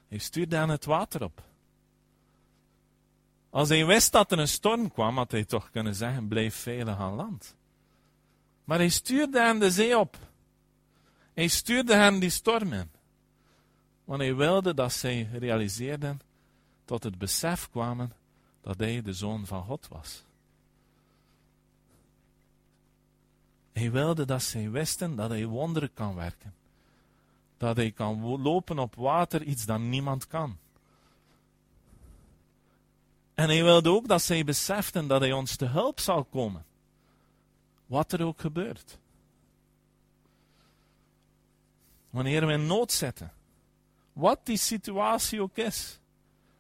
Hij 0.08 0.18
stuurde 0.18 0.58
aan 0.58 0.70
het 0.70 0.86
water 0.86 1.24
op. 1.24 1.44
Als 3.50 3.70
hij 3.70 3.86
wist 3.86 4.12
dat 4.12 4.32
er 4.32 4.40
een 4.40 4.48
storm 4.48 4.92
kwam, 4.92 5.18
had 5.18 5.32
hij 5.32 5.46
toch 5.46 5.70
kunnen 5.70 5.96
zeggen: 5.96 6.28
blijf 6.28 6.56
veilig 6.56 6.98
aan 6.98 7.14
land. 7.14 7.56
Maar 8.64 8.78
hij 8.78 8.90
stuurde 8.90 9.42
hen 9.42 9.60
de 9.60 9.72
zee 9.72 9.98
op. 9.98 10.18
Hij 11.34 11.48
stuurde 11.48 11.96
hen 11.96 12.20
die 12.20 12.30
storm 12.30 12.74
in. 12.74 12.92
Want 14.04 14.20
hij 14.20 14.36
wilde 14.36 14.74
dat 14.74 14.94
zij 14.94 15.30
realiseerden, 15.32 16.20
tot 16.86 17.04
het 17.04 17.18
besef 17.18 17.70
kwamen, 17.70 18.12
dat 18.68 18.80
hij 18.80 19.02
de 19.02 19.14
zoon 19.14 19.46
van 19.46 19.64
God 19.64 19.88
was. 19.88 20.24
Hij 23.74 23.92
wilde 23.92 24.26
dat 24.26 24.44
zij 24.44 24.70
wisten 24.72 25.16
dat 25.16 25.30
hij 25.30 25.46
wonderen 25.46 25.94
kan 25.94 26.16
werken 26.16 26.54
dat 27.58 27.76
hij 27.76 27.92
kan 27.92 28.42
lopen 28.42 28.80
op 28.80 28.96
water, 28.96 29.44
iets 29.44 29.66
dat 29.66 29.80
niemand 29.80 30.28
kan. 30.28 30.58
En 33.34 33.50
hij 33.50 33.64
wilde 33.64 33.90
ook 33.90 34.08
dat 34.08 34.22
zij 34.22 34.44
beseften 34.44 35.08
dat 35.08 35.22
hij 35.22 35.32
ons 35.32 35.56
te 35.56 35.66
hulp 35.66 36.00
zal 36.00 36.24
komen. 36.24 36.66
Wat 37.86 38.12
er 38.12 38.26
ook 38.26 38.40
gebeurt. 38.40 38.98
Wanneer 42.10 42.46
we 42.46 42.54
in 42.54 42.68
nood 42.68 42.92
zitten. 42.92 43.34
Wat 44.14 44.40
die 44.44 44.58
situatie 44.58 45.42
ook 45.42 45.58
is. 45.58 46.00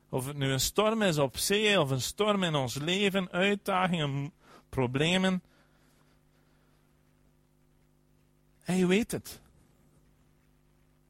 Of 0.09 0.25
het 0.25 0.37
nu 0.37 0.51
een 0.51 0.59
storm 0.59 1.01
is 1.01 1.17
op 1.17 1.37
zee 1.37 1.79
of 1.79 1.89
een 1.89 2.01
storm 2.01 2.43
in 2.43 2.55
ons 2.55 2.75
leven, 2.75 3.31
uitdagingen, 3.31 4.31
problemen. 4.69 5.43
Hij 8.59 8.87
weet 8.87 9.11
het. 9.11 9.41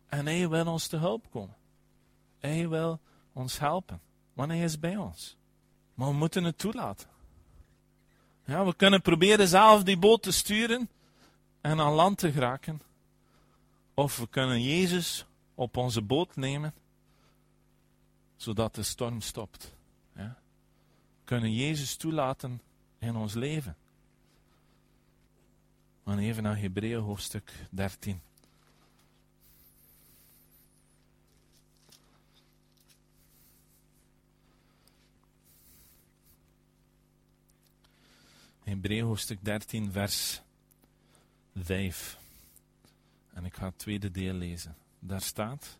En 0.07 0.25
hij 0.25 0.49
wil 0.49 0.67
ons 0.67 0.87
te 0.87 0.97
hulp 0.97 1.31
komen. 1.31 1.55
Hij 2.39 2.69
wil 2.69 2.99
ons 3.33 3.59
helpen. 3.59 4.01
Want 4.33 4.51
hij 4.51 4.61
is 4.61 4.79
bij 4.79 4.97
ons. 4.97 5.37
Maar 5.93 6.07
we 6.07 6.13
moeten 6.13 6.43
het 6.43 6.57
toelaten. 6.57 7.07
Ja, 8.45 8.65
we 8.65 8.75
kunnen 8.75 9.01
proberen 9.01 9.47
zelf 9.47 9.83
die 9.83 9.97
boot 9.97 10.23
te 10.23 10.31
sturen 10.31 10.89
en 11.61 11.79
aan 11.79 11.93
land 11.93 12.17
te 12.17 12.31
geraken. 12.31 12.81
Of 13.93 14.17
we 14.17 14.27
kunnen 14.27 14.61
Jezus 14.61 15.25
op 15.55 15.77
onze 15.77 16.01
boot 16.01 16.35
nemen, 16.35 16.73
zodat 18.37 18.75
de 18.75 18.83
storm 18.83 19.21
stopt. 19.21 19.73
Ja? 20.15 20.37
Kunnen 21.23 21.53
Jezus 21.53 21.95
toelaten 21.95 22.61
in 22.99 23.15
ons 23.15 23.33
leven. 23.33 23.75
Maar 26.03 26.17
even 26.17 26.43
naar 26.43 26.57
Hebreeën 26.57 26.99
hoofdstuk 26.99 27.51
13. 27.69 28.21
Hebreeën 38.63 39.05
hoofdstuk 39.05 39.39
13, 39.41 39.91
vers 39.91 40.41
5. 41.55 42.17
En 43.33 43.45
ik 43.45 43.53
ga 43.53 43.65
het 43.65 43.77
tweede 43.77 44.11
deel 44.11 44.33
lezen. 44.33 44.75
Daar 44.99 45.21
staat: 45.21 45.77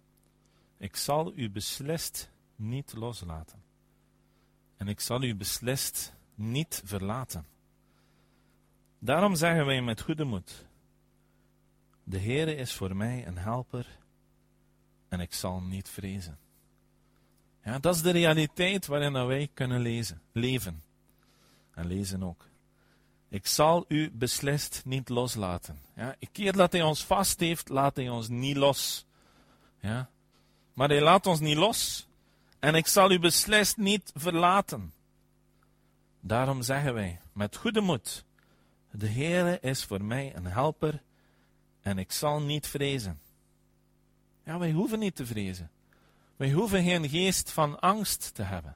Ik 0.78 0.96
zal 0.96 1.34
u 1.36 1.50
beslist 1.50 2.30
niet 2.58 2.94
loslaten. 2.94 3.64
En 4.78 4.88
ik 4.88 5.00
zal 5.00 5.24
u 5.24 5.36
beslist 5.36 6.14
niet 6.36 6.82
verlaten. 6.86 7.46
Daarom 9.00 9.36
zeggen 9.36 9.66
wij 9.66 9.82
met 9.82 10.02
goede 10.02 10.24
moed: 10.24 10.66
De 12.04 12.20
Heere 12.20 12.56
is 12.56 12.74
voor 12.74 12.96
mij 12.96 13.28
een 13.28 13.38
helper 13.38 14.00
en 15.08 15.20
ik 15.20 15.34
zal 15.34 15.62
niet 15.62 15.90
vrezen. 15.90 16.38
Ja, 17.64 17.80
dat 17.80 17.96
is 17.96 18.02
de 18.02 18.12
realiteit 18.12 18.86
waarin 18.86 19.26
wij 19.26 19.50
kunnen 19.54 19.80
lezen, 19.82 20.22
leven 20.32 20.84
en 21.74 21.88
lezen 21.88 22.24
ook. 22.24 22.46
Ik 23.30 23.48
zal 23.48 23.86
u 23.88 24.12
beslist 24.12 24.82
niet 24.86 25.10
loslaten. 25.10 25.80
Ja, 25.96 26.16
een 26.20 26.32
keer 26.32 26.52
dat 26.52 26.72
hij 26.72 26.82
ons 26.82 27.06
vast 27.06 27.40
heeft, 27.40 27.70
laat 27.70 27.96
hij 27.96 28.10
ons 28.10 28.28
niet 28.28 28.58
los. 28.58 29.06
Ja? 29.80 30.10
Maar 30.74 30.90
hij 30.90 31.02
laat 31.02 31.26
ons 31.26 31.40
niet 31.40 31.58
los. 31.58 32.08
En 32.60 32.76
ik 32.76 32.88
zal 32.88 33.12
u 33.12 33.20
beslist 33.20 33.78
niet 33.78 34.12
verlaten. 34.16 34.94
Daarom 36.20 36.62
zeggen 36.62 36.94
wij 36.94 37.20
met 37.34 37.56
goede 37.56 37.82
moed: 37.82 38.26
De 38.92 39.08
Heere 39.08 39.60
is 39.60 39.84
voor 39.84 40.04
mij 40.04 40.36
een 40.36 40.46
helper 40.46 41.02
en 41.82 41.98
ik 41.98 42.12
zal 42.12 42.42
niet 42.42 42.68
vrezen. 42.68 43.20
Ja, 44.44 44.58
wij 44.58 44.72
hoeven 44.72 45.00
niet 45.00 45.16
te 45.16 45.26
vrezen. 45.26 45.72
Wij 46.36 46.52
hoeven 46.52 46.84
geen 46.84 47.10
geest 47.10 47.52
van 47.52 47.80
angst 47.80 48.34
te 48.34 48.44
hebben. 48.44 48.76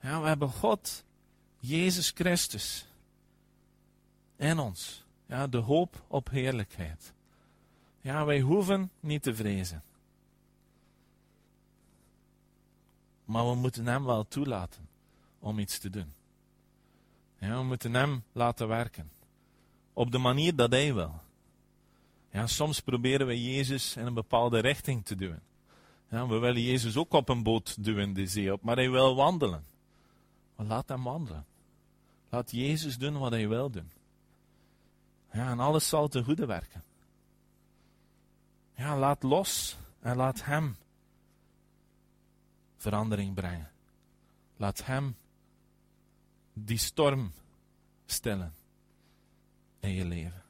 Ja, 0.00 0.20
we 0.20 0.26
hebben 0.26 0.50
God, 0.50 1.04
Jezus 1.58 2.10
Christus 2.14 2.86
in 4.36 4.58
ons. 4.58 5.04
Ja, 5.26 5.46
de 5.46 5.58
hoop 5.58 6.04
op 6.08 6.30
heerlijkheid. 6.30 7.12
Ja, 8.00 8.24
wij 8.24 8.40
hoeven 8.40 8.90
niet 9.00 9.22
te 9.22 9.34
vrezen. 9.34 9.82
Maar 13.24 13.48
we 13.48 13.54
moeten 13.54 13.86
Hem 13.86 14.04
wel 14.04 14.28
toelaten 14.28 14.88
om 15.38 15.58
iets 15.58 15.78
te 15.78 15.90
doen. 15.90 16.12
Ja, 17.38 17.56
we 17.58 17.64
moeten 17.64 17.94
Hem 17.94 18.22
laten 18.32 18.68
werken. 18.68 19.10
Op 19.92 20.10
de 20.10 20.18
manier 20.18 20.56
dat 20.56 20.70
Hij 20.70 20.94
wil. 20.94 21.20
Ja, 22.30 22.46
soms 22.46 22.80
proberen 22.80 23.26
we 23.26 23.52
Jezus 23.52 23.96
in 23.96 24.06
een 24.06 24.14
bepaalde 24.14 24.58
richting 24.58 25.04
te 25.04 25.14
duwen. 25.14 25.42
Ja, 26.10 26.26
we 26.26 26.38
willen 26.38 26.62
Jezus 26.62 26.96
ook 26.96 27.12
op 27.12 27.28
een 27.28 27.42
boot 27.42 27.84
duwen 27.84 28.12
de 28.12 28.26
zee 28.26 28.52
op, 28.52 28.62
maar 28.62 28.76
Hij 28.76 28.90
wil 28.90 29.14
wandelen. 29.14 29.64
Laat 30.56 30.88
Hem 30.88 31.02
wandelen. 31.02 31.46
Laat 32.28 32.50
Jezus 32.50 32.98
doen 32.98 33.18
wat 33.18 33.30
Hij 33.30 33.48
wil 33.48 33.70
doen. 33.70 33.90
Ja, 35.32 35.50
en 35.50 35.60
alles 35.60 35.88
zal 35.88 36.08
ten 36.08 36.24
goede 36.24 36.46
werken. 36.46 36.82
Ja, 38.76 38.98
laat 38.98 39.22
los 39.22 39.76
en 40.00 40.16
laat 40.16 40.44
Hem 40.44 40.76
verandering 42.84 43.34
brengen. 43.34 43.70
Laat 44.56 44.84
Hem 44.84 45.16
die 46.52 46.78
storm 46.78 47.32
stillen 48.06 48.54
in 49.80 49.90
je 49.90 50.04
leven. 50.04 50.42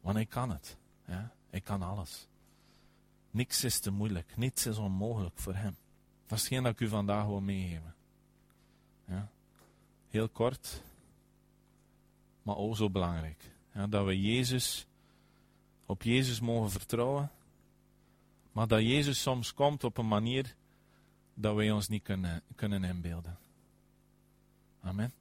Want 0.00 0.16
hij 0.16 0.26
kan 0.26 0.50
het. 0.50 0.76
Ja? 1.06 1.32
Hij 1.50 1.60
kan 1.60 1.82
alles. 1.82 2.28
Niks 3.30 3.64
is 3.64 3.80
te 3.80 3.90
moeilijk. 3.90 4.36
Niets 4.36 4.66
is 4.66 4.76
onmogelijk 4.76 5.38
voor 5.38 5.54
hem. 5.54 5.76
Dat 6.26 6.38
is 6.38 6.48
dat 6.48 6.66
ik 6.66 6.80
u 6.80 6.88
vandaag 6.88 7.26
wil 7.26 7.40
meegeven. 7.40 7.94
Ja? 9.04 9.28
Heel 10.08 10.28
kort 10.28 10.82
maar 12.48 12.56
ook 12.56 12.76
zo 12.76 12.90
belangrijk. 12.90 13.50
Ja, 13.74 13.86
dat 13.86 14.04
we 14.04 14.20
Jezus, 14.20 14.86
op 15.86 16.02
Jezus 16.02 16.40
mogen 16.40 16.70
vertrouwen, 16.70 17.30
maar 18.58 18.68
dat 18.68 18.80
Jezus 18.80 19.22
soms 19.22 19.54
komt 19.54 19.84
op 19.84 19.98
een 19.98 20.08
manier 20.08 20.54
dat 21.34 21.54
wij 21.54 21.70
ons 21.70 21.88
niet 21.88 22.02
kunnen, 22.02 22.42
kunnen 22.54 22.84
inbeelden. 22.84 23.38
Amen. 24.80 25.12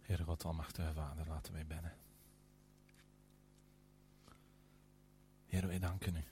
Heer 0.00 0.18
God, 0.24 0.44
Almachtige 0.44 0.92
Vader, 0.92 1.26
laten 1.28 1.52
wij 1.52 1.66
binnen. 1.66 1.92
Heer, 5.46 5.66
wij 5.66 5.78
danken 5.78 6.16
u. 6.16 6.24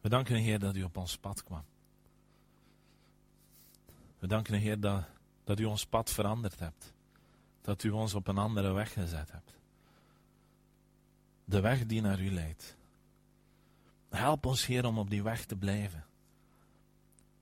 We 0.00 0.08
danken 0.08 0.36
u, 0.36 0.38
Heer, 0.38 0.58
dat 0.58 0.76
u 0.76 0.82
op 0.82 0.96
ons 0.96 1.16
pad 1.16 1.44
kwam. 1.44 1.64
We 4.18 4.26
danken 4.26 4.54
u, 4.54 4.56
Heer, 4.56 4.80
dat 4.80 5.04
dat 5.44 5.60
u 5.60 5.64
ons 5.64 5.86
pad 5.86 6.10
veranderd 6.10 6.58
hebt. 6.58 6.92
Dat 7.60 7.82
u 7.82 7.90
ons 7.90 8.14
op 8.14 8.28
een 8.28 8.38
andere 8.38 8.72
weg 8.72 8.92
gezet 8.92 9.30
hebt. 9.30 9.56
De 11.46 11.60
weg 11.60 11.86
die 11.86 12.00
naar 12.00 12.20
u 12.20 12.30
leidt. 12.30 12.76
Help 14.08 14.46
ons, 14.46 14.66
Heer, 14.66 14.84
om 14.84 14.98
op 14.98 15.10
die 15.10 15.22
weg 15.22 15.44
te 15.44 15.56
blijven. 15.56 16.04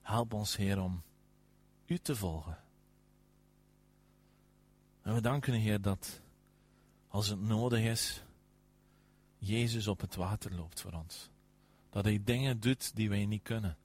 Help 0.01 0.33
ons, 0.33 0.57
Heer, 0.57 0.81
om 0.81 1.03
u 1.87 1.99
te 1.99 2.17
volgen. 2.17 2.59
En 5.03 5.15
we 5.15 5.21
danken 5.21 5.53
Heer, 5.53 5.81
dat 5.81 6.21
als 7.09 7.29
het 7.29 7.41
nodig 7.41 7.81
is, 7.81 8.23
Jezus 9.39 9.87
op 9.87 10.01
het 10.01 10.15
water 10.15 10.55
loopt 10.55 10.81
voor 10.81 10.93
ons. 10.93 11.31
Dat 11.91 12.05
Hij 12.05 12.21
dingen 12.25 12.61
doet 12.61 12.97
die 12.97 13.09
wij 13.09 13.27
niet 13.27 13.43
kunnen. 13.43 13.77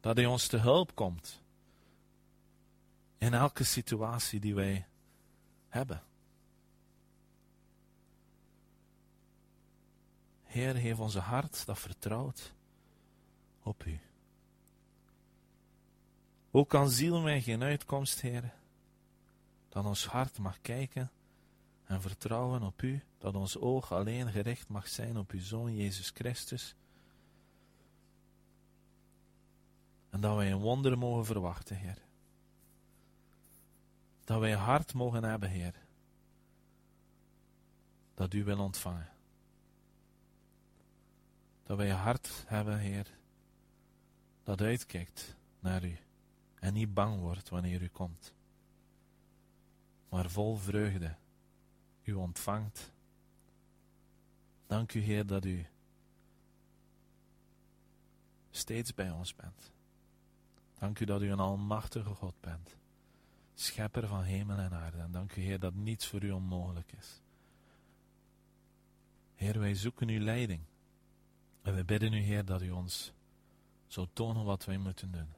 Dat 0.00 0.16
Hij 0.16 0.26
ons 0.26 0.46
te 0.46 0.56
hulp 0.56 0.94
komt 0.94 1.42
in 3.18 3.34
elke 3.34 3.64
situatie 3.64 4.40
die 4.40 4.54
wij 4.54 4.86
hebben. 5.68 6.02
Heer, 10.48 10.74
geef 10.74 10.98
onze 10.98 11.18
hart 11.18 11.66
dat 11.66 11.78
vertrouwt 11.78 12.52
op 13.62 13.84
U. 13.84 14.00
Ook 16.50 16.68
kan 16.68 16.90
ziel 16.90 17.20
mij 17.20 17.42
geen 17.42 17.62
uitkomst, 17.62 18.20
Heer, 18.20 18.52
dat 19.68 19.84
ons 19.84 20.06
hart 20.06 20.38
mag 20.38 20.60
kijken 20.60 21.10
en 21.84 22.00
vertrouwen 22.00 22.62
op 22.62 22.82
U, 22.82 23.02
dat 23.18 23.34
ons 23.34 23.58
oog 23.58 23.92
alleen 23.92 24.30
gericht 24.30 24.68
mag 24.68 24.88
zijn 24.88 25.18
op 25.18 25.30
Uw 25.30 25.40
Zoon 25.40 25.76
Jezus 25.76 26.10
Christus. 26.14 26.74
En 30.10 30.20
dat 30.20 30.36
wij 30.36 30.52
een 30.52 30.58
wonder 30.58 30.98
mogen 30.98 31.24
verwachten, 31.24 31.76
Heer. 31.76 31.98
Dat 34.24 34.40
wij 34.40 34.52
hart 34.52 34.94
mogen 34.94 35.24
hebben, 35.24 35.48
Heer. 35.48 35.74
Dat 38.14 38.34
u 38.34 38.44
wil 38.44 38.58
ontvangen. 38.58 39.17
Dat 41.68 41.76
wij 41.76 41.90
een 41.90 41.96
hart 41.96 42.44
hebben, 42.46 42.78
Heer. 42.78 43.06
Dat 44.42 44.60
uitkijkt 44.60 45.36
naar 45.60 45.84
u. 45.84 45.98
En 46.54 46.72
niet 46.72 46.94
bang 46.94 47.20
wordt 47.20 47.48
wanneer 47.48 47.82
u 47.82 47.88
komt. 47.88 48.32
Maar 50.08 50.30
vol 50.30 50.56
vreugde 50.56 51.14
u 52.02 52.12
ontvangt. 52.12 52.92
Dank 54.66 54.94
u, 54.94 55.00
Heer, 55.00 55.26
dat 55.26 55.44
u 55.44 55.66
steeds 58.50 58.94
bij 58.94 59.10
ons 59.10 59.34
bent. 59.34 59.70
Dank 60.78 61.00
u 61.00 61.04
dat 61.04 61.22
u 61.22 61.30
een 61.30 61.40
almachtige 61.40 62.14
God 62.14 62.34
bent 62.40 62.76
schepper 63.54 64.06
van 64.06 64.22
hemel 64.22 64.58
en 64.58 64.72
aarde. 64.72 64.98
En 64.98 65.12
dank 65.12 65.36
u, 65.36 65.40
Heer, 65.40 65.58
dat 65.58 65.74
niets 65.74 66.06
voor 66.06 66.22
u 66.22 66.30
onmogelijk 66.30 66.92
is. 66.98 67.20
Heer, 69.34 69.58
wij 69.58 69.74
zoeken 69.74 70.08
uw 70.08 70.20
leiding. 70.20 70.60
En 71.68 71.74
we 71.74 71.84
bidden 71.84 72.12
u, 72.12 72.20
Heer, 72.20 72.44
dat 72.44 72.62
u 72.62 72.70
ons 72.70 73.12
zou 73.86 74.06
tonen 74.12 74.44
wat 74.44 74.64
wij 74.64 74.78
moeten 74.78 75.10
doen. 75.10 75.37